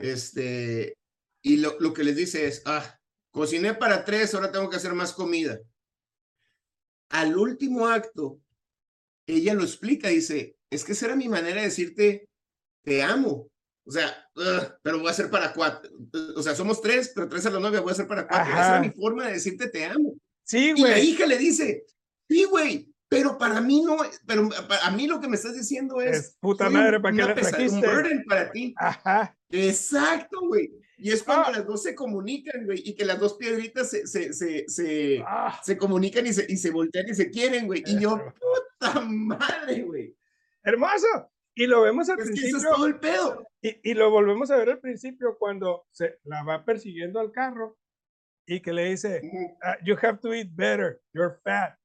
Este, 0.03 0.99
y 1.43 1.59
lo, 1.59 1.79
lo 1.81 1.93
que 1.93 2.05
les 2.05 2.17
dice 2.17 2.47
es, 2.47 2.63
ah, 2.67 2.99
cociné 3.31 3.75
para 3.75 4.05
tres, 4.05 4.35
ahora 4.35 4.53
tengo 4.53 4.69
que 4.69 4.77
hacer 4.77 4.93
más 4.93 5.13
comida. 5.13 5.61
Al 7.09 7.37
último 7.37 7.87
acto, 7.87 8.41
ella 9.27 9.55
lo 9.55 9.63
explica, 9.63 10.09
dice, 10.09 10.57
es 10.71 10.85
que 10.85 10.93
esa 10.93 11.07
era 11.07 11.17
mi 11.17 11.29
manera 11.29 11.57
de 11.57 11.69
decirte, 11.69 12.29
te 12.83 13.03
amo. 13.03 13.49
O 13.85 13.91
sea, 13.91 14.29
pero 14.83 14.99
voy 14.99 15.09
a 15.09 15.13
hacer 15.13 15.31
para 15.31 15.53
cuatro. 15.53 15.91
O 16.35 16.43
sea, 16.43 16.55
somos 16.55 16.81
tres, 16.81 17.13
pero 17.15 17.29
tres 17.29 17.47
a 17.47 17.51
la 17.51 17.61
novia, 17.61 17.81
voy 17.81 17.91
a 17.91 17.93
hacer 17.93 18.09
para 18.09 18.27
cuatro. 18.27 18.53
Esa 18.53 18.69
era 18.69 18.81
mi 18.81 18.91
forma 18.91 19.27
de 19.27 19.35
decirte 19.35 19.69
te 19.69 19.85
amo. 19.85 20.15
Sí, 20.45 20.73
güey. 20.73 20.85
Y 20.85 20.95
la 20.95 20.99
hija 20.99 21.27
le 21.27 21.39
dice, 21.39 21.85
sí, 22.29 22.45
güey, 22.45 22.93
pero 23.09 23.39
para 23.39 23.61
mí 23.61 23.83
no, 23.83 23.99
pero 24.27 24.49
a 24.83 24.91
mí 24.91 25.07
lo 25.07 25.21
que 25.21 25.29
me 25.29 25.37
estás 25.37 25.55
diciendo 25.55 26.01
es. 26.01 26.37
puta 26.41 26.69
madre, 26.69 27.01
¿para 27.01 27.17
qué 27.17 27.23
la 27.23 27.35
trajiste? 27.35 27.89
Un 27.89 28.25
para 28.29 28.51
ti. 28.51 28.75
Ajá. 28.77 29.37
Exacto, 29.51 30.41
güey. 30.49 30.73
Y 30.99 31.11
es 31.13 31.23
cuando 31.23 31.49
ah. 31.49 31.53
las 31.53 31.67
dos 31.67 31.83
se 31.83 31.95
comunican, 31.95 32.65
güey, 32.65 32.83
y 32.85 32.95
que 32.95 33.05
las 33.05 33.21
dos 33.21 33.35
piedritas 33.35 33.91
se, 33.91 34.07
se, 34.07 34.33
se, 34.33 34.65
se, 34.67 35.23
ah. 35.27 35.61
se 35.63 35.77
comunican 35.77 36.27
y 36.27 36.33
se, 36.33 36.47
y 36.49 36.57
se 36.57 36.71
voltean 36.71 37.09
y 37.09 37.15
se 37.15 37.31
quieren, 37.31 37.67
güey. 37.67 37.85
Y 37.87 38.01
yo, 38.01 38.17
puta 38.17 38.66
madre, 39.03 39.83
güey. 39.83 40.17
Hermoso. 40.63 41.31
Y 41.55 41.67
lo 41.67 41.83
vemos 41.83 42.09
al 42.09 42.17
principio. 42.17 42.43
Que 42.43 42.49
eso 42.49 42.57
es 42.59 42.77
todo 42.77 42.87
el 42.87 43.01
pedo. 43.01 43.47
Y, 43.63 43.91
y, 43.91 43.95
lo 43.95 44.11
volvemos 44.11 44.51
a 44.51 44.57
ver 44.57 44.71
al 44.71 44.79
principio 44.81 45.37
cuando 45.39 45.87
se 45.91 46.19
la 46.25 46.43
va 46.43 46.65
persiguiendo 46.65 47.19
al 47.19 47.33
carro 47.33 47.79
y 48.47 48.61
que 48.61 48.73
le 48.73 48.91
dice, 48.91 49.23
ah, 49.63 49.77
You 49.85 49.97
have 50.01 50.19
to 50.19 50.33
eat 50.35 50.49
better, 50.55 51.01
you're 51.13 51.37
fat 51.43 51.77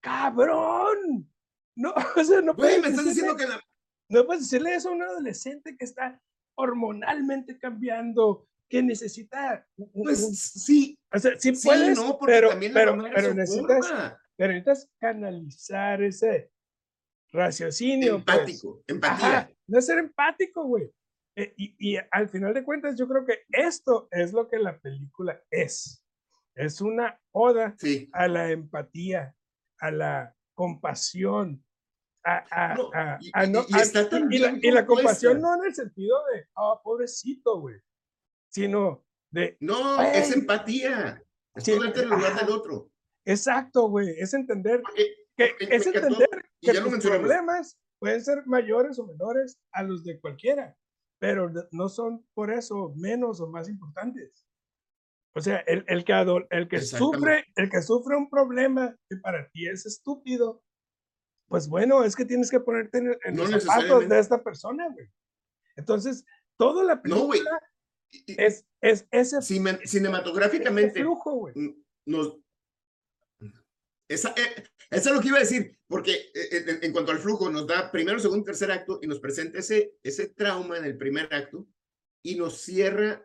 cabrón, 0.00 1.30
No, 1.76 1.94
o 2.16 2.24
sea, 2.24 2.40
no 2.40 2.56
puedes 2.56 2.80
me 2.82 2.88
estás 2.88 3.04
decirle- 3.04 3.08
diciendo 3.08 3.36
que 3.36 3.46
la... 3.46 3.60
no 4.08 4.26
puedes 4.26 4.42
decirle 4.42 4.74
eso 4.74 4.88
a 4.88 4.92
un 4.92 5.02
adolescente 5.02 5.76
que 5.76 5.84
está 5.84 6.20
hormonalmente 6.56 7.58
cambiando, 7.58 8.46
que 8.68 8.82
necesita. 8.82 9.66
Pues 9.92 10.38
sí, 10.40 10.98
o 11.12 11.18
sea, 11.18 11.38
sí 11.38 11.54
sí, 11.54 11.66
puedes, 11.66 11.98
no, 11.98 12.18
porque 12.18 12.34
pero, 12.34 12.48
también 12.50 12.74
la 12.74 12.80
pero, 12.80 12.98
pero 13.14 13.34
necesitas. 13.34 14.16
Pero 14.40 14.54
necesitas 14.54 14.90
canalizar 14.98 16.02
ese 16.02 16.50
raciocinio. 17.30 18.24
pues. 18.24 18.38
Empático, 18.38 18.82
empatía. 18.86 19.26
Ajá, 19.38 19.50
no 19.66 19.80
ser 19.82 19.98
empático, 19.98 20.64
güey. 20.64 20.90
Eh, 21.36 21.52
y, 21.58 21.92
y 21.92 21.98
al 22.10 22.26
final 22.30 22.54
de 22.54 22.64
cuentas, 22.64 22.96
yo 22.98 23.06
creo 23.06 23.26
que 23.26 23.40
esto 23.50 24.08
es 24.10 24.32
lo 24.32 24.48
que 24.48 24.58
la 24.58 24.78
película 24.80 25.38
es. 25.50 26.02
Es 26.54 26.80
una 26.80 27.20
oda 27.32 27.74
Sí. 27.78 28.08
a 28.14 28.28
la 28.28 28.50
empatía, 28.50 29.36
a 29.78 29.90
la 29.90 30.34
compasión, 30.54 31.62
a, 32.24 32.44
a- 32.50 32.74
No, 32.76 32.90
a- 32.94 33.18
y- 33.20 33.30
a 33.34 33.44
y- 33.44 33.50
no- 33.50 33.64
y 33.68 33.74
a- 33.74 33.82
está 33.82 34.08
tan 34.08 34.32
y 34.32 34.38
la, 34.38 34.58
y 34.58 34.86
compasión 34.86 35.40
no 35.42 35.54
en 35.56 35.64
el 35.66 35.74
sentido 35.74 36.16
de, 36.32 36.46
oh, 36.54 36.80
pobrecito, 36.82 37.60
güey, 37.60 37.76
sino 38.48 39.04
de, 39.30 39.58
No, 39.60 40.00
es 40.00 40.32
empatía. 40.32 41.22
Es 41.54 41.64
Sí, 41.64 41.72
ponerte 41.76 42.00
en 42.00 42.04
el 42.06 42.10
lugar 42.10 42.32
ajá. 42.32 42.46
del 42.46 42.54
otro. 42.54 42.89
Exacto, 43.32 43.88
güey, 43.88 44.10
es 44.18 44.34
entender 44.34 44.80
Porque- 44.82 45.14
que 45.36 45.54
me 45.68 45.76
es 45.76 45.86
entender 45.86 46.28
que 46.60 46.66
ya 46.66 46.74
lo 46.74 46.82
tus 46.82 46.92
mencionamos. 46.92 47.26
problemas 47.26 47.78
pueden 47.98 48.22
ser 48.24 48.46
mayores 48.46 48.98
o 48.98 49.06
menores 49.06 49.58
a 49.72 49.82
los 49.82 50.04
de 50.04 50.20
cualquiera, 50.20 50.76
pero 51.20 51.48
no- 51.50 51.64
no 51.70 51.88
son 51.88 52.26
por 52.34 52.52
eso 52.52 52.92
menos 52.96 53.40
o 53.40 53.46
más 53.48 53.68
importantes. 53.68 54.46
O 55.34 55.40
sea, 55.40 55.58
el, 55.60 55.84
el 55.86 56.04
que, 56.04 56.12
ado- 56.12 56.46
el 56.50 56.68
que 56.68 56.80
sufre, 56.80 57.44
el 57.56 57.70
que 57.70 57.82
sufre 57.82 58.16
un 58.16 58.28
problema 58.28 58.96
que 59.08 59.16
para 59.18 59.48
ti 59.50 59.68
es 59.68 59.86
estúpido, 59.86 60.62
pues 61.48 61.68
bueno, 61.68 62.04
es 62.04 62.16
que 62.16 62.24
tienes 62.24 62.50
que 62.50 62.60
ponerte 62.60 62.98
en, 62.98 63.16
en 63.24 63.34
No 63.36 63.44
los 63.46 63.62
zapatos 63.64 64.08
de 64.08 64.18
esta 64.18 64.42
persona, 64.42 64.88
güey. 64.88 65.06
Entonces, 65.76 66.24
toda 66.58 66.82
la 66.84 66.96
No, 66.96 67.00
película 67.28 67.60
y- 68.10 68.42
es, 68.42 68.66
es 68.82 69.06
ese, 69.12 69.38
ese 69.38 69.86
cinematográficamente, 69.86 71.00
flujo, 71.00 71.32
güey. 71.32 71.54
nos... 72.06 72.38
Esa, 74.10 74.34
eh, 74.36 74.64
eso 74.90 75.10
es 75.10 75.14
lo 75.14 75.20
que 75.20 75.28
iba 75.28 75.36
a 75.36 75.46
decir, 75.46 75.78
porque 75.86 76.32
eh, 76.34 76.64
en, 76.66 76.82
en 76.82 76.92
cuanto 76.92 77.12
al 77.12 77.20
flujo, 77.20 77.48
nos 77.48 77.64
da 77.64 77.92
primero, 77.92 78.18
segundo, 78.18 78.44
tercer 78.44 78.72
acto 78.72 78.98
y 79.00 79.06
nos 79.06 79.20
presenta 79.20 79.60
ese, 79.60 79.94
ese 80.02 80.30
trauma 80.30 80.78
en 80.78 80.84
el 80.84 80.96
primer 80.96 81.32
acto 81.32 81.68
y 82.20 82.34
nos 82.34 82.60
cierra 82.60 83.24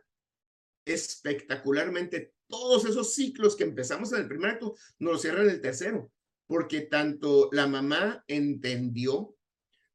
espectacularmente 0.86 2.36
todos 2.48 2.86
esos 2.86 3.16
ciclos 3.16 3.56
que 3.56 3.64
empezamos 3.64 4.14
en 4.14 4.20
el 4.20 4.28
primer 4.28 4.52
acto, 4.52 4.76
nos 5.00 5.14
lo 5.14 5.18
cierra 5.18 5.42
en 5.42 5.50
el 5.50 5.62
tercero, 5.62 6.12
porque 6.46 6.82
tanto 6.82 7.50
la 7.52 7.66
mamá 7.66 8.24
entendió 8.28 9.36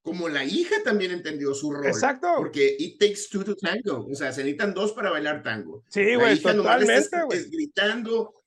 como 0.03 0.29
la 0.29 0.45
hija 0.45 0.83
también 0.83 1.13
entendió 1.13 1.55
su 1.55 1.71
rol. 1.71 1.87
Exacto. 1.87 2.29
Porque 2.37 2.75
it 2.79 2.99
takes 2.99 3.29
two 3.31 3.45
to 3.45 3.55
tango, 3.55 4.09
o 4.11 4.15
sea, 4.17 4.33
se 4.33 4.43
necesitan 4.43 4.75
dos 4.75 4.93
para 4.93 5.11
bailar 5.11 5.43
tango. 5.45 5.85
Sí, 5.89 6.17
güey, 6.17 6.37
totalmente, 6.41 7.23
güey. 7.27 7.51
gritando, 7.51 8.40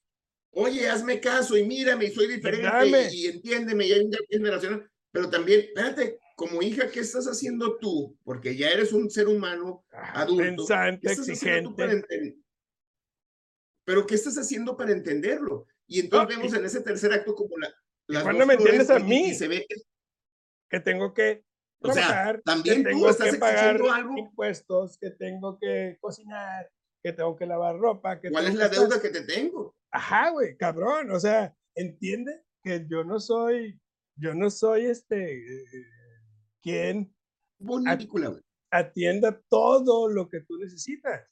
oye, 0.53 0.87
hazme 0.89 1.19
caso 1.19 1.57
y 1.57 1.63
mírame, 1.65 2.05
y 2.05 2.11
soy 2.11 2.27
diferente 2.27 2.67
Dame. 2.67 3.09
y, 3.11 3.27
entiéndeme, 3.27 3.87
y 3.87 3.91
hay 3.93 4.01
un 4.01 4.11
gap 4.11 4.21
generacional. 4.29 4.89
Pero 5.11 5.29
también, 5.29 5.61
espérate, 5.61 6.19
como 6.35 6.61
hija, 6.61 6.89
¿qué 6.89 6.99
estás 7.01 7.25
haciendo 7.27 7.77
tú? 7.77 8.17
Porque 8.23 8.55
ya 8.55 8.69
eres 8.69 8.91
un 8.93 9.09
ser 9.09 9.27
humano 9.27 9.85
Ah, 9.91 10.21
adulto. 10.21 10.43
Pensante, 10.43 11.07
¿Qué 11.07 11.13
estás 11.13 11.29
haciendo 11.29 11.75
tú 11.75 11.83
exigente. 11.83 12.37
Pero 13.85 14.05
¿qué 14.07 14.15
estás 14.15 14.37
haciendo 14.37 14.75
para 14.77 14.91
entenderlo? 14.91 15.67
Y 15.87 15.99
entonces 15.99 16.35
No, 16.35 16.41
vemos 16.41 16.53
en 16.57 16.65
ese 16.65 16.81
tercer 16.81 17.11
acto 17.13 17.35
como 17.35 17.57
la... 17.57 17.73
las 18.07 18.23
cuándo 18.23 18.45
me 18.45 18.53
entiendes 18.55 18.89
a 18.89 18.99
mí? 18.99 19.29
Y 19.29 19.35
se 19.35 19.47
ve 19.47 19.65
que 19.67 19.75
que 20.69 20.79
tengo 20.79 21.13
que 21.13 21.43
O 21.81 21.91
sea, 21.91 22.39
también 22.43 22.77
que 22.77 22.83
tú 22.83 22.89
tengo 22.97 23.09
estás 23.09 23.33
que 23.33 23.37
pagar 23.37 23.79
algo. 23.93 24.17
impuestos, 24.17 24.97
que 24.97 25.11
tengo 25.11 25.59
que 25.59 25.97
cocinar, 26.01 26.71
que 27.03 27.11
tengo 27.13 27.35
que 27.35 27.45
lavar 27.45 27.77
ropa, 27.77 28.19
que 28.19 28.31
¿Cuál 28.31 28.47
es 28.47 28.55
la 28.55 28.69
deuda 28.69 28.99
que 28.99 29.09
te 29.09 29.21
tengo? 29.21 29.75
Ajá, 29.93 30.31
güey, 30.31 30.57
cabrón, 30.57 31.11
o 31.11 31.19
sea, 31.19 31.55
entiende 31.75 32.43
que 32.63 32.87
yo 32.89 33.03
no 33.03 33.19
soy, 33.19 33.79
yo 34.15 34.33
no 34.33 34.49
soy 34.49 34.87
este, 34.87 35.37
eh, 35.37 35.65
quien 36.63 37.15
güey. 37.59 37.85
atienda 38.71 39.39
todo 39.49 40.09
lo 40.09 40.27
que 40.29 40.41
tú 40.41 40.57
necesitas. 40.57 41.29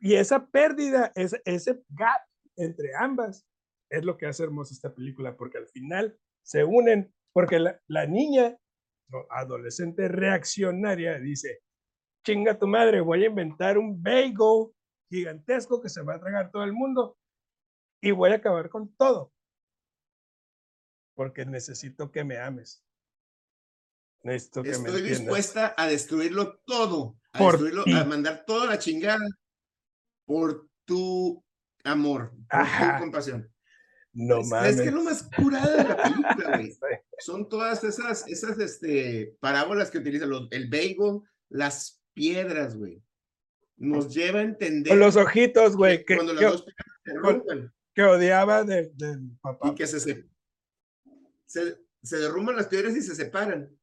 Y 0.00 0.14
esa 0.14 0.46
pérdida, 0.46 1.10
ese, 1.16 1.42
ese 1.44 1.82
gap 1.88 2.20
entre 2.56 2.94
ambas, 2.96 3.44
es 3.90 4.04
lo 4.04 4.16
que 4.16 4.26
hace 4.26 4.44
hermosa 4.44 4.72
esta 4.72 4.94
película, 4.94 5.36
porque 5.36 5.58
al 5.58 5.66
final 5.66 6.16
se 6.44 6.62
unen, 6.62 7.12
porque 7.32 7.58
la, 7.58 7.80
la 7.88 8.06
niña, 8.06 8.56
adolescente 9.30 10.06
reaccionaria, 10.06 11.18
dice, 11.18 11.58
chinga 12.24 12.56
tu 12.56 12.68
madre, 12.68 13.00
voy 13.00 13.24
a 13.24 13.28
inventar 13.28 13.78
un 13.78 14.00
bagel 14.00 14.70
gigantesco 15.10 15.82
que 15.82 15.88
se 15.88 16.02
va 16.02 16.14
a 16.14 16.20
tragar 16.20 16.52
todo 16.52 16.62
el 16.62 16.72
mundo 16.72 17.17
y 18.00 18.10
voy 18.12 18.30
a 18.30 18.36
acabar 18.36 18.68
con 18.68 18.94
todo, 18.96 19.32
porque 21.14 21.44
necesito 21.44 22.10
que 22.10 22.24
me 22.24 22.38
ames. 22.38 22.84
Necesito 24.22 24.62
que 24.62 24.70
me 24.70 24.74
Estoy 24.76 24.90
entiendas. 24.92 25.18
dispuesta 25.20 25.74
a 25.76 25.86
destruirlo 25.86 26.58
todo, 26.66 27.16
a 27.32 27.38
Por 27.38 27.52
destruirlo, 27.52 27.84
ti. 27.84 27.92
a 27.92 28.04
mandar 28.04 28.44
toda 28.46 28.66
la 28.66 28.78
chingada 28.78 29.26
por 30.26 30.68
tu 30.84 31.44
amor, 31.84 32.30
por 32.50 32.60
Ajá. 32.60 32.96
tu 32.96 33.02
compasión. 33.04 33.52
No 34.12 34.40
es, 34.40 34.48
mames. 34.48 34.76
es 34.76 34.82
que 34.82 34.90
lo 34.90 35.02
más 35.02 35.28
curada 35.36 35.76
de 35.76 35.88
la 35.88 35.96
película, 36.02 36.56
güey. 36.56 36.76
Son 37.18 37.48
todas 37.48 37.84
esas, 37.84 38.26
esas 38.26 38.58
este, 38.58 39.36
parábolas 39.40 39.90
que 39.90 39.98
utilizan 39.98 40.30
los, 40.30 40.48
el 40.50 40.68
bagel, 40.68 41.20
las 41.48 42.02
piedras, 42.14 42.76
güey. 42.76 43.02
Nos 43.76 44.12
lleva 44.12 44.40
a 44.40 44.42
entender 44.42 44.90
Con 44.90 44.98
los 44.98 45.14
ojitos, 45.16 45.76
güey, 45.76 45.98
que 45.98 46.04
que, 46.06 46.14
cuando 46.16 46.34
las 46.34 46.40
que, 46.40 46.50
dos 46.50 46.64
piedras 46.64 46.86
se 47.04 47.14
rompen 47.14 47.72
que 47.98 48.04
odiaba 48.04 48.62
de- 48.62 48.92
del 48.94 49.36
papá. 49.40 49.70
y 49.70 49.74
que 49.74 49.84
se, 49.88 49.98
se, 49.98 50.24
se, 52.00 52.16
derrumban 52.16 52.54
las 52.54 52.68
piedras 52.68 52.94
y 52.94 53.02
se 53.02 53.16
separan. 53.16 53.76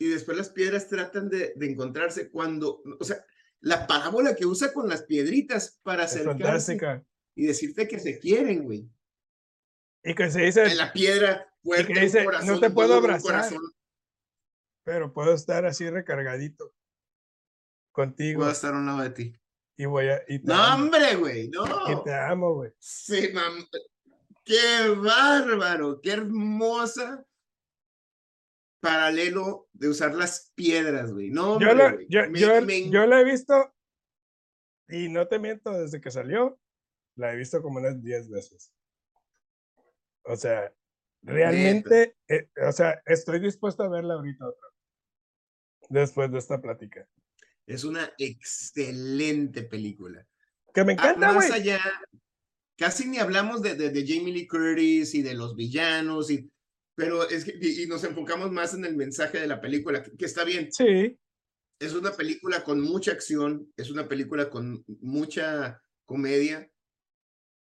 Y 0.00 0.08
después 0.08 0.38
las 0.38 0.48
piedras 0.48 0.88
tratan 0.88 1.28
de, 1.28 1.52
de 1.54 1.70
encontrarse 1.70 2.30
cuando, 2.30 2.82
o 2.98 3.04
sea, 3.04 3.22
la 3.60 3.86
parábola 3.86 4.34
que 4.34 4.46
usa 4.46 4.72
con 4.72 4.88
las 4.88 5.02
piedritas 5.02 5.78
para 5.82 6.04
acercarse 6.04 6.78
y 7.34 7.44
decirte 7.46 7.86
que 7.86 7.98
se 7.98 8.18
quieren, 8.18 8.64
güey. 8.64 8.88
Y 10.02 10.14
que 10.14 10.30
se 10.30 10.40
dice, 10.40 10.64
En 10.64 10.78
la 10.78 10.90
piedra 10.90 11.46
fuerte, 11.62 11.92
dice, 12.00 12.20
"No 12.20 12.24
corazón 12.24 12.60
te 12.60 12.70
puedo 12.70 12.94
abrazar". 12.94 13.50
corazón- 13.50 13.74
pero 14.82 15.12
puedo 15.12 15.34
estar 15.34 15.66
así 15.66 15.90
recargadito 15.90 16.74
contigo 17.92 18.38
Puedo 18.38 18.52
estar 18.52 18.72
a 18.72 18.78
un 18.78 18.86
lado 18.86 19.02
de 19.02 19.10
ti. 19.10 19.37
Y 19.78 19.86
voy 19.86 20.08
a 20.08 20.20
y 20.28 20.40
te 20.40 20.48
No, 20.48 20.54
amo, 20.54 20.84
hombre, 20.84 21.14
güey, 21.16 21.44
y 21.44 21.48
no. 21.48 22.02
te 22.02 22.12
amo, 22.14 22.52
güey. 22.54 22.72
Sí, 22.78 23.30
mam- 23.32 23.66
Qué 24.44 24.88
bárbaro, 24.96 26.00
qué 26.02 26.12
hermosa 26.12 27.24
paralelo 28.80 29.68
de 29.72 29.88
usar 29.88 30.14
las 30.14 30.52
piedras, 30.54 31.12
güey. 31.12 31.30
No, 31.30 31.58
Yo 31.60 31.70
hombre, 31.70 31.74
la, 31.74 31.92
güey. 31.92 32.06
yo, 32.08 32.30
Me- 32.30 32.38
yo- 32.40 32.62
me 32.62 32.90
yo 32.90 33.06
la 33.06 33.20
he 33.20 33.24
visto 33.24 33.74
y 34.88 35.08
no 35.08 35.26
te 35.28 35.38
miento, 35.38 35.70
desde 35.72 36.00
que 36.00 36.10
salió, 36.10 36.58
la 37.16 37.32
he 37.32 37.36
visto 37.36 37.60
como 37.62 37.78
unas 37.78 38.02
10 38.02 38.28
veces. 38.30 38.72
O 40.24 40.36
sea, 40.36 40.72
realmente, 41.22 42.16
eh, 42.28 42.48
o 42.66 42.72
sea, 42.72 43.02
estoy 43.06 43.40
dispuesto 43.40 43.82
a 43.82 43.88
verla 43.88 44.14
ahorita 44.14 44.46
otra 44.48 44.66
vez, 44.68 45.88
después 45.90 46.30
de 46.32 46.38
esta 46.38 46.60
plática. 46.60 47.06
Es 47.68 47.84
una 47.84 48.10
excelente 48.18 49.62
película. 49.62 50.26
Que 50.74 50.84
me 50.84 50.92
Ah, 50.92 50.94
encanta, 50.94 51.32
más 51.32 51.48
güey. 51.48 51.60
allá, 51.60 51.80
casi 52.76 53.06
ni 53.06 53.18
hablamos 53.18 53.62
de, 53.62 53.74
de, 53.74 53.90
de 53.90 54.06
Jamie 54.06 54.32
Lee 54.32 54.46
Curtis 54.46 55.14
y 55.14 55.22
de 55.22 55.34
los 55.34 55.54
villanos, 55.54 56.30
y, 56.30 56.50
pero 56.94 57.28
es 57.28 57.44
que, 57.44 57.58
y, 57.60 57.82
y 57.82 57.86
nos 57.86 58.04
enfocamos 58.04 58.50
más 58.52 58.74
en 58.74 58.84
el 58.84 58.96
mensaje 58.96 59.38
de 59.40 59.46
la 59.46 59.60
película, 59.60 60.02
que, 60.02 60.16
que 60.16 60.24
está 60.24 60.44
bien. 60.44 60.72
Sí, 60.72 61.18
Es 61.80 61.94
una 61.94 62.12
película 62.12 62.64
con 62.64 62.80
mucha 62.80 63.12
acción, 63.12 63.72
es 63.76 63.90
una 63.90 64.08
película 64.08 64.50
con 64.50 64.84
mucha 65.00 65.80
comedia, 66.06 66.70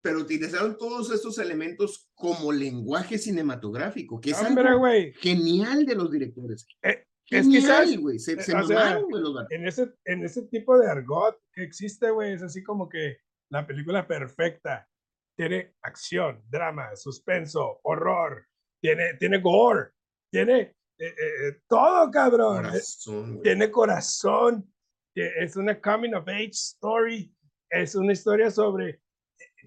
pero 0.03 0.21
utilizaron 0.21 0.79
todos 0.79 1.11
estos 1.12 1.38
elementos 1.38 2.09
como 2.14 2.53
lenguaje 2.53 3.19
cinematográfico, 3.19 4.21
que 4.21 4.31
es 4.31 4.38
hombre, 4.40 4.69
algo 4.69 4.87
genial 5.21 5.85
de 5.85 5.95
los 5.97 6.11
directores. 6.12 6.66
Eh, 6.83 7.05
es 7.31 7.49
que, 7.49 7.97
güey. 7.97 8.19
Se, 8.19 8.33
Eh, 8.33 8.43
se 8.43 8.53
sea, 8.53 8.61
mamaron, 8.62 9.11
güey, 9.11 9.23
los 9.23 9.51
en 9.51 9.67
ese, 9.67 9.93
en 10.05 10.25
ese 10.25 10.43
tipo 10.43 10.79
de 10.79 10.91
argot 10.91 11.39
que 11.53 11.62
existe, 11.62 12.11
güey, 12.11 12.35
es 12.35 12.43
así 12.43 12.62
como 12.62 12.89
que 12.89 13.19
la 13.51 13.67
película 13.67 14.07
perfecta. 14.07 14.89
Tiene 15.37 15.75
acción, 15.83 16.43
drama, 16.49 16.97
suspenso, 16.97 17.81
horror, 17.83 18.47
tiene, 18.81 19.15
tiene 19.19 19.39
gore, 19.39 19.91
tiene 20.33 20.61
eh, 20.99 21.09
eh, 21.09 21.49
eh, 21.49 21.61
todo, 21.69 22.11
cabrón. 22.11 22.65
eh, 22.65 22.69
Corazón, 22.71 23.43
tiene 23.43 23.71
corazón, 23.71 24.75
es 25.15 25.57
una 25.57 25.79
coming 25.79 26.15
of 26.15 26.27
age 26.29 26.53
story, 26.53 27.35
es 27.71 27.95
una 27.95 28.12
historia 28.12 28.51
sobre 28.51 29.03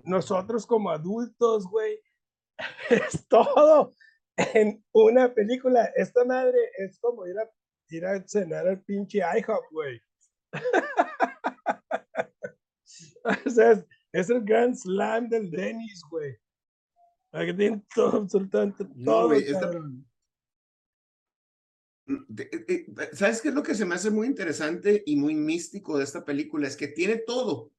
nosotros 0.03 0.65
como 0.65 0.89
adultos, 0.89 1.67
güey. 1.67 1.99
Es 2.89 3.27
todo, 3.27 3.93
en 4.53 4.83
una 4.91 5.33
película. 5.33 5.85
Esta 5.95 6.25
madre 6.25 6.57
es 6.77 6.99
como 6.99 7.25
ir 7.27 7.37
a, 7.37 7.49
ir 7.89 8.05
a 8.05 8.27
cenar 8.27 8.67
al 8.67 8.81
pinche 8.83 9.19
IHOP, 9.19 9.63
güey. 9.71 10.01
o 13.45 13.49
sea, 13.49 13.71
es, 13.71 13.85
es, 14.11 14.29
el 14.29 14.43
gran 14.43 14.75
slam 14.75 15.29
del 15.29 15.49
Dennis, 15.51 16.01
güey. 16.09 16.35
Aquí 17.31 17.53
tienen 17.53 17.85
todo, 17.93 18.17
absolutamente 18.17 18.85
todo. 18.85 18.93
No, 18.95 19.27
güey, 19.27 19.43
esta... 19.43 19.71
Eh, 22.07 22.65
eh, 22.67 22.87
¿Sabes 23.13 23.39
qué 23.39 23.49
es 23.49 23.53
lo 23.53 23.61
que 23.61 23.75
se 23.75 23.85
me 23.85 23.93
hace 23.93 24.09
muy 24.09 24.25
interesante 24.25 25.03
y 25.05 25.15
muy 25.15 25.35
místico 25.35 25.95
de 25.97 26.05
esta 26.05 26.25
película? 26.25 26.67
Es 26.67 26.75
que 26.75 26.87
tiene 26.87 27.17
todo, 27.17 27.71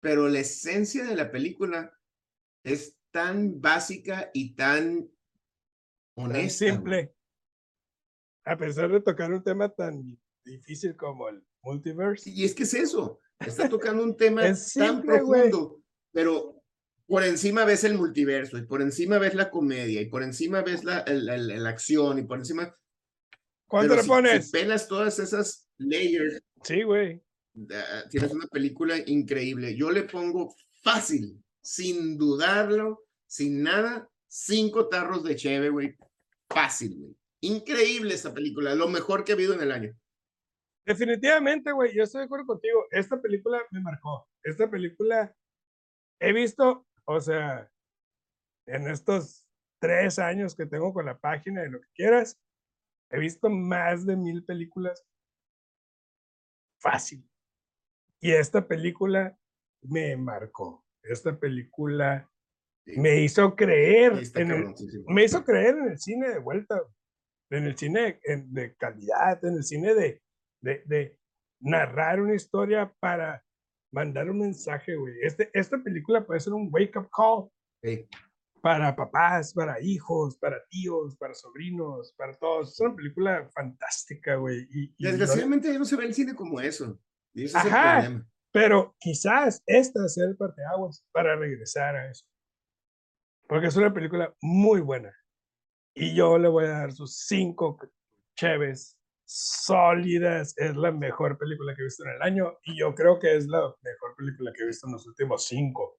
pero 0.00 0.28
la 0.28 0.38
esencia 0.38 1.04
de 1.04 1.14
la 1.14 1.30
película 1.30 1.92
es 2.64 2.96
tan 3.10 3.60
básica 3.60 4.30
y 4.32 4.54
tan 4.54 5.10
honesta. 6.14 6.66
simple. 6.66 7.14
A 8.44 8.56
pesar 8.56 8.90
de 8.90 9.00
tocar 9.00 9.32
un 9.32 9.42
tema 9.42 9.68
tan 9.68 10.18
difícil 10.44 10.96
como 10.96 11.28
el 11.28 11.44
multiverse. 11.62 12.30
Y 12.30 12.44
es 12.44 12.54
que 12.54 12.64
es 12.64 12.74
eso, 12.74 13.20
está 13.38 13.68
tocando 13.68 14.02
un 14.02 14.16
tema 14.16 14.42
tan 14.74 15.02
profundo, 15.02 15.80
pero 16.12 16.60
por 17.06 17.22
encima 17.24 17.64
ves 17.64 17.84
el 17.84 17.94
multiverso 17.94 18.58
y 18.58 18.66
por 18.66 18.82
encima 18.82 19.18
ves 19.18 19.34
la 19.34 19.50
comedia 19.50 20.00
y 20.00 20.06
por 20.06 20.22
encima 20.22 20.62
ves 20.62 20.82
la, 20.82 21.04
la 21.06 21.68
acción 21.68 22.18
y 22.18 22.22
por 22.22 22.38
encima 22.38 22.74
¿Cuánto 23.72 23.96
le 23.96 24.04
pones? 24.04 24.44
Si 24.44 24.52
pelas 24.52 24.86
todas 24.86 25.18
esas 25.18 25.66
layers. 25.78 26.42
Sí, 26.62 26.82
güey. 26.82 27.22
Tienes 28.10 28.30
una 28.32 28.46
película 28.48 28.98
increíble. 29.06 29.74
Yo 29.74 29.90
le 29.90 30.02
pongo 30.02 30.54
fácil, 30.82 31.42
sin 31.62 32.18
dudarlo, 32.18 33.06
sin 33.26 33.62
nada, 33.62 34.10
cinco 34.32 34.88
tarros 34.88 35.24
de 35.24 35.36
cheve, 35.36 35.68
güey. 35.68 35.96
Fácil, 36.48 36.98
güey. 36.98 37.16
Increíble 37.40 38.14
esta 38.14 38.32
película, 38.32 38.74
lo 38.74 38.88
mejor 38.88 39.24
que 39.24 39.32
ha 39.32 39.34
habido 39.34 39.54
en 39.54 39.62
el 39.62 39.72
año. 39.72 39.98
Definitivamente, 40.86 41.72
güey, 41.72 41.94
yo 41.94 42.04
estoy 42.04 42.20
de 42.20 42.24
acuerdo 42.26 42.46
contigo. 42.46 42.86
Esta 42.90 43.20
película 43.20 43.60
me 43.70 43.80
marcó. 43.80 44.28
Esta 44.42 44.70
película 44.70 45.34
he 46.20 46.32
visto, 46.32 46.86
o 47.04 47.20
sea, 47.20 47.70
en 48.66 48.88
estos 48.88 49.46
tres 49.80 50.18
años 50.18 50.54
que 50.54 50.66
tengo 50.66 50.92
con 50.92 51.06
la 51.06 51.18
página 51.18 51.62
de 51.62 51.70
lo 51.70 51.80
que 51.80 51.88
quieras, 51.94 52.40
He 53.12 53.18
visto 53.18 53.50
más 53.50 54.06
de 54.06 54.16
mil 54.16 54.42
películas. 54.42 55.04
Fácil. 56.80 57.28
Y 58.20 58.32
esta 58.32 58.66
película 58.66 59.38
me 59.82 60.16
marcó. 60.16 60.82
Esta 61.02 61.38
película 61.38 62.31
me 62.86 63.20
hizo 63.20 63.54
creer 63.54 64.12
en 64.34 64.50
el, 64.50 64.74
me 65.06 65.24
hizo 65.24 65.44
creer 65.44 65.76
en 65.76 65.88
el 65.90 65.98
cine 65.98 66.30
de 66.30 66.38
vuelta, 66.38 66.82
en 67.50 67.64
el 67.64 67.76
cine 67.76 68.20
de 68.24 68.74
calidad, 68.76 69.44
en 69.44 69.56
el 69.56 69.64
cine 69.64 69.94
de, 69.94 70.22
de, 70.62 70.82
de, 70.86 71.18
narrar 71.60 72.20
una 72.20 72.34
historia 72.34 72.92
para 72.98 73.44
mandar 73.92 74.28
un 74.28 74.40
mensaje, 74.40 74.96
güey. 74.96 75.14
Este, 75.22 75.48
esta 75.52 75.78
película 75.78 76.26
puede 76.26 76.40
ser 76.40 76.54
un 76.54 76.68
wake 76.72 76.98
up 76.98 77.08
call 77.10 77.50
para 78.60 78.94
papás, 78.96 79.52
para 79.52 79.80
hijos, 79.80 80.38
para 80.38 80.64
tíos, 80.68 81.16
para 81.16 81.34
sobrinos, 81.34 82.14
para 82.16 82.32
todos. 82.34 82.72
Es 82.72 82.80
una 82.80 82.96
película 82.96 83.48
fantástica, 83.54 84.36
güey. 84.36 84.66
Y, 84.70 84.94
Desgraciadamente 84.98 85.76
no... 85.78 85.84
se 85.84 85.96
ve 85.96 86.06
el 86.06 86.14
cine 86.14 86.34
como 86.34 86.60
eso. 86.60 86.98
Y 87.34 87.46
Ajá, 87.54 87.98
es 87.98 88.04
el 88.04 88.10
problema. 88.10 88.28
Pero 88.52 88.94
quizás 88.98 89.62
esta 89.66 90.08
sea 90.08 90.26
el 90.26 90.36
parteaguas 90.36 91.04
para 91.10 91.36
regresar 91.36 91.96
a 91.96 92.10
eso. 92.10 92.26
Porque 93.52 93.66
es 93.66 93.76
una 93.76 93.92
película 93.92 94.34
muy 94.40 94.80
buena. 94.80 95.14
Y 95.94 96.14
yo 96.14 96.38
le 96.38 96.48
voy 96.48 96.64
a 96.64 96.68
dar 96.70 96.92
sus 96.92 97.18
cinco 97.26 97.78
cheves 98.34 98.98
sólidas. 99.26 100.54
Es 100.56 100.74
la 100.74 100.90
mejor 100.90 101.36
película 101.36 101.74
que 101.74 101.82
he 101.82 101.84
visto 101.84 102.02
en 102.06 102.12
el 102.12 102.22
año. 102.22 102.56
Y 102.64 102.78
yo 102.78 102.94
creo 102.94 103.18
que 103.18 103.36
es 103.36 103.46
la 103.48 103.60
mejor 103.82 104.16
película 104.16 104.54
que 104.56 104.62
he 104.62 104.66
visto 104.68 104.86
en 104.86 104.94
los 104.94 105.06
últimos 105.06 105.46
cinco 105.46 105.98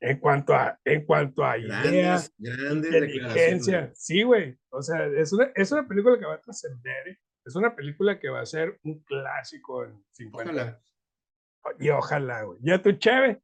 en 0.00 0.18
cuanto 0.18 0.52
a, 0.52 0.80
en 0.84 1.04
cuanto 1.04 1.44
a 1.44 1.56
ideas, 1.58 2.34
inteligencia. 2.38 3.92
Sí, 3.94 4.24
güey. 4.24 4.58
O 4.70 4.82
sea, 4.82 5.06
es 5.06 5.32
una, 5.32 5.52
es 5.54 5.70
una 5.70 5.86
película 5.86 6.18
que 6.18 6.26
va 6.26 6.34
a 6.34 6.40
trascender. 6.40 7.06
¿eh? 7.06 7.18
Es 7.44 7.54
una 7.54 7.76
película 7.76 8.18
que 8.18 8.30
va 8.30 8.40
a 8.40 8.46
ser 8.46 8.80
un 8.82 8.98
clásico 9.04 9.84
en 9.84 10.04
50 10.10 10.50
ojalá. 10.50 10.82
Y 11.78 11.88
ojalá, 11.90 12.42
güey. 12.42 12.58
Ya 12.62 12.82
tu 12.82 12.90
chévere. 12.90 13.40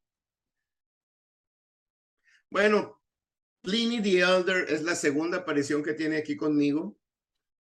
Bueno, 2.52 3.00
Pliny 3.62 4.02
the 4.02 4.20
Elder 4.20 4.66
es 4.68 4.82
la 4.82 4.94
segunda 4.94 5.38
aparición 5.38 5.82
que 5.82 5.94
tiene 5.94 6.18
aquí 6.18 6.36
conmigo. 6.36 6.98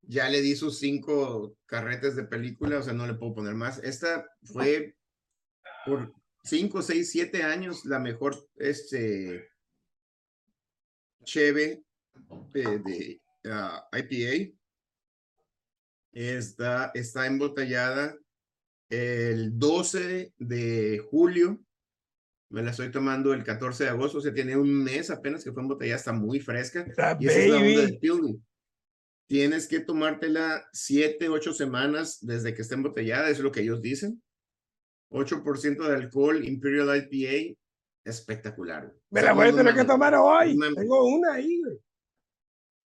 Ya 0.04 0.30
le 0.30 0.40
di 0.40 0.56
sus 0.56 0.78
cinco 0.78 1.58
carretes 1.66 2.16
de 2.16 2.26
película, 2.26 2.78
o 2.78 2.84
sea, 2.84 2.94
no 2.94 3.08
le 3.08 3.16
puedo 3.16 3.34
poner 3.34 3.56
más. 3.56 3.80
Esta 3.80 4.30
fue 4.44 4.96
por 5.84 6.14
5, 6.44 6.84
6, 6.84 7.12
7 7.12 7.42
años 7.42 7.86
la 7.86 7.98
mejor 7.98 8.38
este, 8.56 9.50
cheve 11.24 11.84
de, 12.54 13.20
uh, 13.46 13.98
IPA. 13.98 14.54
Está, 16.12 16.92
está 16.94 17.26
embotellada 17.26 18.16
el 18.90 19.58
12 19.58 20.34
de 20.38 21.00
julio. 21.10 21.67
Me 22.50 22.64
la 22.64 22.72
estoy 22.72 22.92
tomando 22.92 23.34
el 23.34 23.44
14 23.44 23.86
de 23.86 23.90
agosto, 23.90 24.20
o 24.20 24.22
sea, 24.22 24.34
tiene 24.34 24.56
un 24.56 24.84
mes 24.84 25.10
apenas 25.10 25.44
que 25.44 25.52
fue 25.52 25.62
embotellada, 25.62 25.98
está 25.98 26.14
muy 26.14 26.40
fresca. 26.40 26.86
y 27.20 27.28
esa 27.28 27.40
es 27.40 27.50
la 27.50 27.58
onda 27.58 27.82
de 27.82 28.40
Tienes 29.28 29.68
que 29.68 29.82
tomártela 29.82 30.66
7, 30.72 31.28
8 31.28 31.54
semanas 31.54 32.20
desde 32.22 32.54
que 32.54 32.62
esté 32.62 32.76
embotellada, 32.76 33.30
es 33.30 33.40
lo 33.40 33.52
que 33.52 33.60
ellos 33.60 33.82
dicen. 33.82 34.24
8% 35.10 35.88
de 35.88 35.96
alcohol, 35.96 36.46
Imperial 36.46 36.96
IPA, 36.96 37.58
espectacular. 38.06 38.94
Me 39.10 39.22
la 39.22 39.34
voy 39.34 39.48
a 39.48 39.56
tener 39.56 39.76
que 39.76 39.84
tomar 39.84 40.16
hoy. 40.16 40.58
Tengo 40.76 41.06
una 41.06 41.34
ahí, 41.34 41.62
güey. 41.62 41.78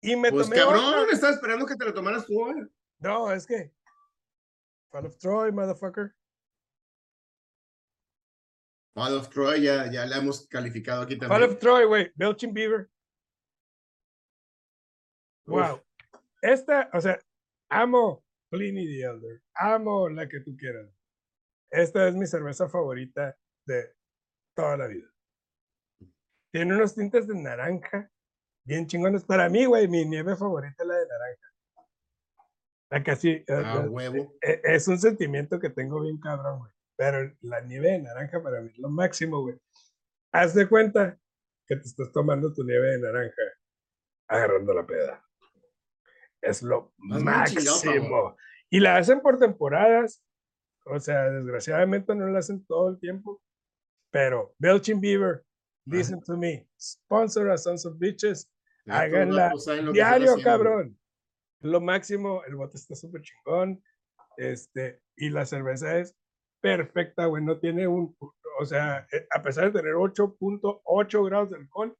Y 0.02 0.15
me 0.15 0.32
pues 0.32 0.50
cabrón, 0.50 1.08
estaba 1.12 1.34
esperando 1.34 1.65
que 1.67 1.76
te 1.76 1.86
la 1.86 1.93
tomaras 1.93 2.26
tú 2.26 2.41
hoy. 2.41 2.67
No, 3.00 3.32
es 3.32 3.45
que. 3.45 3.71
Fall 4.89 5.06
of 5.06 5.17
Troy, 5.17 5.52
motherfucker. 5.52 6.13
Fall 8.93 9.13
of 9.15 9.30
Troy, 9.30 9.62
ya, 9.62 9.89
ya 9.89 10.06
la 10.06 10.17
hemos 10.17 10.47
calificado 10.47 11.04
aquí 11.04 11.17
también. 11.17 11.39
Fall 11.39 11.49
of 11.49 11.60
Troy, 11.60 11.86
güey. 11.86 12.12
Belching 12.15 12.54
Beaver. 12.54 12.89
Wow. 15.45 15.82
Esta, 16.41 16.89
o 16.93 16.99
sea, 16.99 17.19
amo 17.69 18.23
Pliny 18.49 18.86
the 18.86 19.01
Elder. 19.04 19.41
Amo 19.56 20.10
la 20.10 20.27
que 20.27 20.41
tú 20.41 20.56
quieras. 20.58 20.89
Esta 21.69 22.08
es 22.08 22.15
mi 22.15 22.27
cerveza 22.27 22.67
favorita 22.67 23.38
de 23.65 23.95
toda 24.54 24.77
la 24.77 24.88
vida. 24.88 25.08
Tiene 26.51 26.75
unos 26.75 26.93
tintes 26.93 27.27
de 27.27 27.36
naranja 27.36 28.12
bien 28.65 28.88
chingones. 28.88 29.23
Para 29.23 29.47
mí, 29.47 29.65
güey, 29.65 29.88
mi 29.88 30.06
nieve 30.06 30.36
favorita 30.36 30.75
es 30.84 30.88
la 30.88 30.95
de 30.95 31.08
naranja. 31.08 31.54
La 32.89 33.04
que 33.04 33.12
así. 33.12 33.30
Eh, 33.30 33.45
ah, 33.49 33.86
huevo. 33.89 34.36
Eh, 34.41 34.62
es 34.65 34.88
un 34.89 34.99
sentimiento 34.99 35.60
que 35.60 35.69
tengo 35.69 36.01
bien 36.01 36.19
cabrón, 36.19 36.60
güey. 36.60 36.71
Pero 37.02 37.34
la 37.42 37.62
nieve 37.62 37.94
de 37.94 38.00
naranja 38.04 38.44
para 38.44 38.62
mí 38.62 38.70
es 38.70 38.78
lo 38.78 38.90
máximo, 38.90 39.42
güey. 39.42 39.60
Haz 40.32 40.54
de 40.54 40.69
cuenta 40.69 41.17
que 41.65 41.75
te 41.75 41.88
estás 41.88 42.12
tomando 42.12 42.54
tu 42.54 42.63
nieve 42.63 42.92
de 42.92 43.00
naranja 43.00 43.42
agarrando 44.28 44.71
la 44.71 44.86
peda. 44.86 45.25
Es 46.40 46.62
lo 46.62 46.94
máximo. 46.98 48.38
Y 48.69 48.80
la 48.80 48.98
hacen 48.98 49.19
por 49.19 49.40
temporadas 49.40 50.23
o 50.86 51.00
sea, 51.00 51.30
desgraciadamente 51.30 52.15
no 52.15 52.28
lo 52.28 52.38
hacen 52.38 52.65
todo 52.65 52.90
el 52.90 53.00
tiempo. 53.00 53.42
Pero 54.12 54.54
Belching 54.60 55.00
Beaver, 55.00 55.44
listen 55.86 56.21
to 56.21 56.36
me, 56.38 56.67
sponsor 56.80 57.50
a 57.50 57.58
Sons 57.58 57.86
of 57.86 57.98
Bitches, 57.98 58.52
háganla 58.88 59.54
diario, 59.94 60.36
cabrón. 60.44 60.98
Lo 61.62 61.80
máximo, 61.80 62.44
el 62.46 62.56
bote 62.56 62.78
está 62.78 62.96
súper 62.96 63.21
chingón. 63.21 63.82
Este, 64.38 65.02
y 65.15 65.30
la 65.30 65.46
cerveza 65.46 66.00
es 66.00 66.15
perfecta, 66.62 67.26
güey. 67.26 67.44
No 67.44 67.60
tiene 67.60 67.88
un, 67.88 68.16
o 68.60 68.66
sea, 68.66 69.08
eh, 69.12 69.28
a 69.36 69.42
pesar 69.42 69.66
de 69.66 69.80
tener 69.80 69.96
8.8 69.96 71.26
grados 71.26 71.50
de 71.50 71.58
alcohol, 71.58 71.98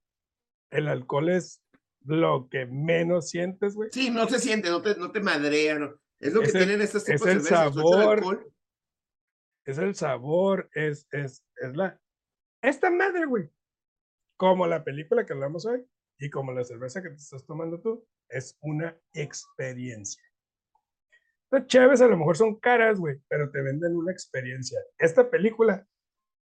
el 0.72 0.88
alcohol 0.88 1.30
es 1.30 1.64
lo 2.06 2.48
que 2.50 2.66
menos 2.66 3.30
sientes, 3.30 3.76
güey. 3.76 3.90
Sí, 3.92 4.10
no 4.10 4.28
se 4.28 4.40
siente, 4.40 4.70
no 4.70 4.82
te, 4.82 4.96
no 4.96 5.12
te 5.12 5.20
madrea, 5.20 5.78
no. 5.78 6.00
Es 6.20 6.34
lo 6.34 6.42
que 6.42 6.52
tienen 6.52 6.82
estas 6.82 7.04
tipos 7.04 7.22
es 7.22 7.36
el 7.36 7.42
sabor, 7.42 8.52
es 9.66 9.78
el 9.80 9.96
sabor, 9.96 10.70
es, 10.74 11.08
es, 11.12 11.44
es 11.56 11.76
la... 11.76 12.00
Esta 12.62 12.92
madre, 12.92 13.26
güey. 13.26 13.50
Como 14.38 14.68
la 14.68 14.84
película 14.84 15.26
que 15.26 15.34
hablamos 15.34 15.66
hoy 15.66 15.84
y 16.20 16.30
como 16.30 16.52
la 16.52 16.64
cerveza 16.64 17.02
que 17.02 17.10
te 17.10 17.16
estás 17.16 17.46
tomando 17.46 17.82
tú, 17.82 18.06
es 18.30 18.58
una 18.62 18.96
experiencia. 19.14 20.24
Las 21.52 21.68
chaves 21.68 22.02
a 22.02 22.08
lo 22.08 22.18
mejor 22.18 22.38
son 22.38 22.56
caras, 22.60 22.98
güey, 22.98 23.22
pero 23.28 23.52
te 23.52 23.62
venden 23.62 23.96
una 23.96 24.12
experiencia. 24.12 24.80
Esta 24.98 25.30
película 25.30 25.86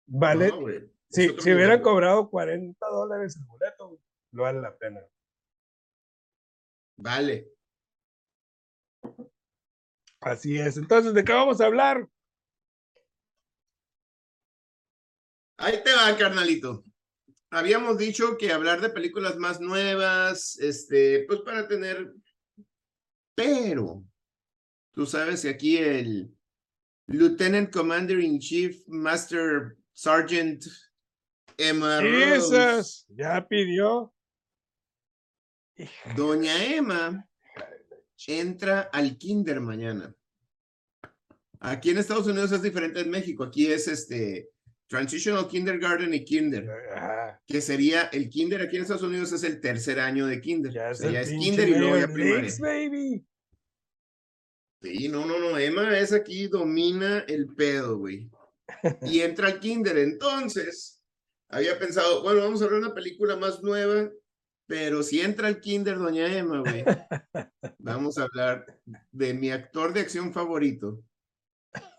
vale... 0.06 0.50
si, 1.08 1.28
si 1.38 1.52
hubieran 1.52 1.80
cobrado 1.80 2.28
40 2.28 2.86
dólares 2.88 3.36
el 3.36 3.44
boleto, 3.44 4.00
lo 4.32 4.42
vale 4.42 4.60
la 4.60 4.76
pena. 4.76 5.00
Vale. 6.96 7.52
Así 10.20 10.58
es. 10.58 10.76
Entonces, 10.76 11.14
¿de 11.14 11.24
qué 11.24 11.32
vamos 11.32 11.60
a 11.60 11.66
hablar? 11.66 12.08
Ahí 15.58 15.80
te 15.84 15.92
va, 15.92 16.16
carnalito. 16.16 16.84
Habíamos 17.50 17.98
dicho 17.98 18.36
que 18.36 18.52
hablar 18.52 18.80
de 18.80 18.90
películas 18.90 19.36
más 19.36 19.60
nuevas, 19.60 20.58
este, 20.58 21.24
pues 21.26 21.40
para 21.40 21.66
tener, 21.66 22.12
pero 23.34 24.04
tú 24.98 25.06
sabes 25.06 25.42
que 25.42 25.50
aquí 25.50 25.76
el 25.76 26.28
Lieutenant 27.06 27.72
Commander 27.72 28.18
in 28.18 28.40
Chief, 28.40 28.82
Master 28.88 29.76
Sergeant 29.92 30.64
Emma 31.56 32.00
Rose, 32.00 33.04
ya 33.08 33.46
pidió. 33.46 34.12
Doña 36.16 36.64
Emma 36.64 37.24
entra 38.26 38.90
al 38.92 39.16
kinder 39.16 39.60
mañana. 39.60 40.12
Aquí 41.60 41.90
en 41.90 41.98
Estados 41.98 42.26
Unidos 42.26 42.50
es 42.50 42.62
diferente 42.62 42.98
en 42.98 43.10
México. 43.10 43.44
Aquí 43.44 43.68
es 43.68 43.86
este 43.86 44.50
Transitional 44.88 45.46
Kindergarten 45.46 46.12
y 46.12 46.24
Kinder, 46.24 46.68
Ajá, 46.92 47.40
que 47.46 47.60
sería 47.60 48.08
el 48.12 48.28
kinder 48.28 48.62
aquí 48.62 48.74
en 48.74 48.82
Estados 48.82 49.04
Unidos 49.04 49.30
es 49.30 49.44
el 49.44 49.60
tercer 49.60 50.00
año 50.00 50.26
de 50.26 50.40
kinder. 50.40 50.72
ya 50.72 50.88
O 50.88 50.90
es, 50.90 50.98
sea, 50.98 51.06
el 51.06 51.14
ya 51.14 51.20
es 51.20 51.30
kinder 51.30 51.68
y 51.68 51.74
luego 51.76 51.98
ya 51.98 52.08
primaria. 52.08 52.52
Baby. 52.58 53.24
Sí, 54.80 55.08
no, 55.08 55.26
no, 55.26 55.38
no, 55.38 55.58
Emma 55.58 55.98
es 55.98 56.12
aquí, 56.12 56.46
domina 56.46 57.24
el 57.26 57.48
pedo, 57.54 57.98
güey. 57.98 58.30
Y 59.02 59.20
entra 59.22 59.48
al 59.48 59.60
kinder. 59.60 59.98
Entonces, 59.98 61.02
había 61.48 61.78
pensado, 61.78 62.22
bueno, 62.22 62.42
vamos 62.42 62.62
a 62.62 62.66
ver 62.66 62.74
una 62.74 62.94
película 62.94 63.36
más 63.36 63.62
nueva, 63.62 64.08
pero 64.66 65.02
si 65.02 65.20
entra 65.20 65.48
al 65.48 65.60
kinder, 65.60 65.98
doña 65.98 66.32
Emma, 66.32 66.60
güey, 66.60 66.84
vamos 67.78 68.18
a 68.18 68.24
hablar 68.24 68.66
de 69.10 69.34
mi 69.34 69.50
actor 69.50 69.92
de 69.92 70.00
acción 70.00 70.32
favorito, 70.32 71.02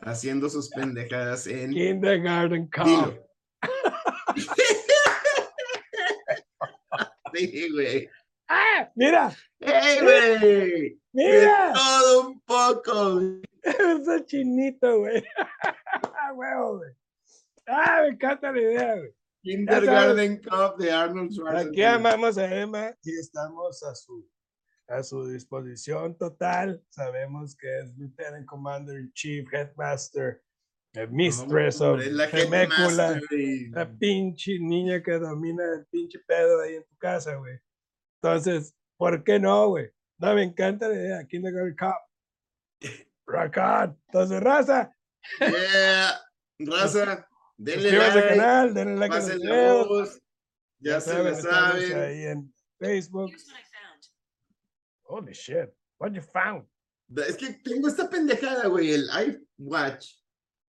haciendo 0.01 0.49
sus 0.49 0.69
pendejadas 0.69 1.47
en... 1.47 1.71
Kindergarten 1.71 2.69
Cop. 2.69 3.17
Sí, 7.32 7.69
güey. 7.71 8.09
¡Ah! 8.49 8.91
Mira, 8.95 9.31
¡Ey, 9.59 9.99
güey! 10.01 10.69
De 10.79 10.99
mira. 11.13 11.71
todo 11.73 12.29
un 12.29 12.41
poco, 12.41 13.13
güey. 13.15 13.41
Ese 13.63 14.25
chinito, 14.25 14.99
güey. 14.99 15.23
Ah, 16.21 16.33
huevo, 16.33 16.77
güey. 16.77 16.91
Ah, 17.67 18.01
me 18.03 18.09
encanta 18.09 18.51
la 18.51 18.61
idea, 18.61 18.95
güey. 18.95 19.13
Kindergarten 19.41 20.41
Cup 20.43 20.77
de 20.77 20.91
Arnold 20.91 21.27
Aquí 21.29 21.35
Schwarzenegger. 21.35 21.85
amamos 21.87 22.37
a 22.37 22.55
Emma 22.61 22.95
y 23.03 23.11
estamos 23.19 23.83
a 23.83 23.95
su, 23.95 24.27
a 24.87 25.01
su 25.03 25.27
disposición 25.29 26.17
total. 26.17 26.83
Sabemos 26.89 27.55
que 27.55 27.67
es 27.79 27.95
Lieutenant 27.97 28.45
Commander 28.45 28.99
in 28.99 29.11
Chief, 29.13 29.47
Headmaster, 29.51 30.43
eh, 30.93 31.07
Mistress 31.07 31.79
No, 31.79 31.85
of 31.87 31.91
hombre, 31.93 32.11
la 32.11 33.19
güey. 33.29 33.69
la 33.69 33.89
pinche 33.97 34.59
niña 34.59 35.01
que 35.01 35.13
domina 35.13 35.63
el 35.75 35.85
pinche 35.87 36.19
pedo 36.27 36.61
ahí 36.61 36.75
en 36.75 36.83
tu 36.85 36.97
casa, 36.97 37.35
güey. 37.35 37.57
Entonces, 38.22 38.76
¿por 38.97 39.24
qué 39.24 39.39
no, 39.39 39.70
güey? 39.70 39.89
No, 40.17 40.34
me 40.36 40.43
encanta 40.43 40.88
la 40.89 40.95
idea. 40.95 41.28
Kindergarten 41.28 41.76
Cop. 41.78 41.95
Rock 43.26 43.57
on. 43.57 43.97
Entonces, 44.07 44.41
raza, 44.41 44.95
Yeah, 45.39 46.20
raza, 46.59 47.28
denle 47.57 47.82
suscríbanse 47.91 48.09
al 48.20 48.26
like, 48.26 48.30
canal, 48.30 48.74
denle 48.74 48.95
like 48.95 49.15
a 49.15 49.20
los 49.20 49.36
videos. 49.36 49.88
voz, 49.88 50.22
ya 50.80 51.01
se 51.01 51.36
saben. 51.41 51.99
ahí 51.99 52.24
en 52.24 52.53
Facebook. 52.80 53.32
Holy 55.03 55.34
shit. 55.34 55.70
What 55.99 56.11
you 56.13 56.22
found? 56.22 56.65
Es 57.28 57.36
que 57.38 57.53
tengo 57.63 57.88
esta 57.88 58.09
pendejada, 58.09 58.67
güey, 58.67 58.91
el 58.93 59.09
iWatch. 59.57 60.15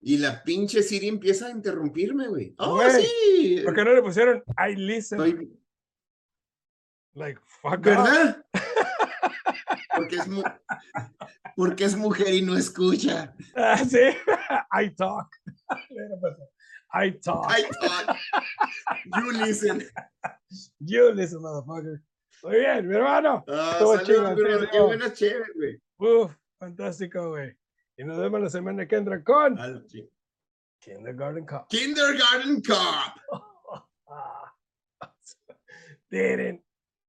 Y 0.01 0.17
la 0.17 0.43
pinche 0.43 0.81
Siri 0.81 1.09
empieza 1.09 1.47
a 1.47 1.51
interrumpirme, 1.51 2.27
güey. 2.27 2.55
¡Oh, 2.57 2.81
sí! 2.89 3.61
¿Por 3.65 3.75
qué 3.75 3.83
no 3.83 3.93
le 3.93 4.01
pusieron 4.01 4.43
I 4.57 4.75
listen? 4.75 5.19
Estoy- 5.19 5.59
Like, 7.19 7.37
fuck. 7.61 7.81
¿Verdad? 7.81 8.41
Porque 9.95 10.15
es, 10.15 10.27
mu- 10.29 10.43
porque 11.57 11.83
es 11.83 11.95
mujer 11.97 12.33
y 12.33 12.41
no 12.41 12.55
escucha. 12.55 13.35
Sí. 13.89 13.99
I 14.71 14.89
talk. 14.95 15.27
Pues, 15.67 16.37
I 16.93 17.11
talk. 17.19 17.51
I 17.51 17.63
thought. 17.63 18.17
You 19.17 19.31
listen. 19.33 19.83
You 20.79 21.11
listen, 21.11 21.41
motherfucker. 21.41 22.01
Muy 22.43 22.59
bien, 22.59 22.87
mi 22.87 22.95
hermano. 22.95 23.43
Hermano, 23.45 23.97
sí, 23.97 24.13
Qué 24.71 24.79
buena 24.79 25.13
chévere, 25.13 25.51
güey. 25.53 25.81
Uf, 25.97 26.33
fantástico, 26.57 27.29
güey. 27.31 27.53
Y 27.97 28.05
nos 28.05 28.17
vemos 28.17 28.39
la 28.41 28.49
semana 28.49 28.87
que 28.87 28.95
entra 28.95 29.21
con 29.21 29.59
Al 29.59 29.85
Kindergarten 30.79 31.45
Cup. 31.45 31.67
Kindergarten 31.67 32.61
Cop. 32.61 33.43
Ah. 34.07 34.53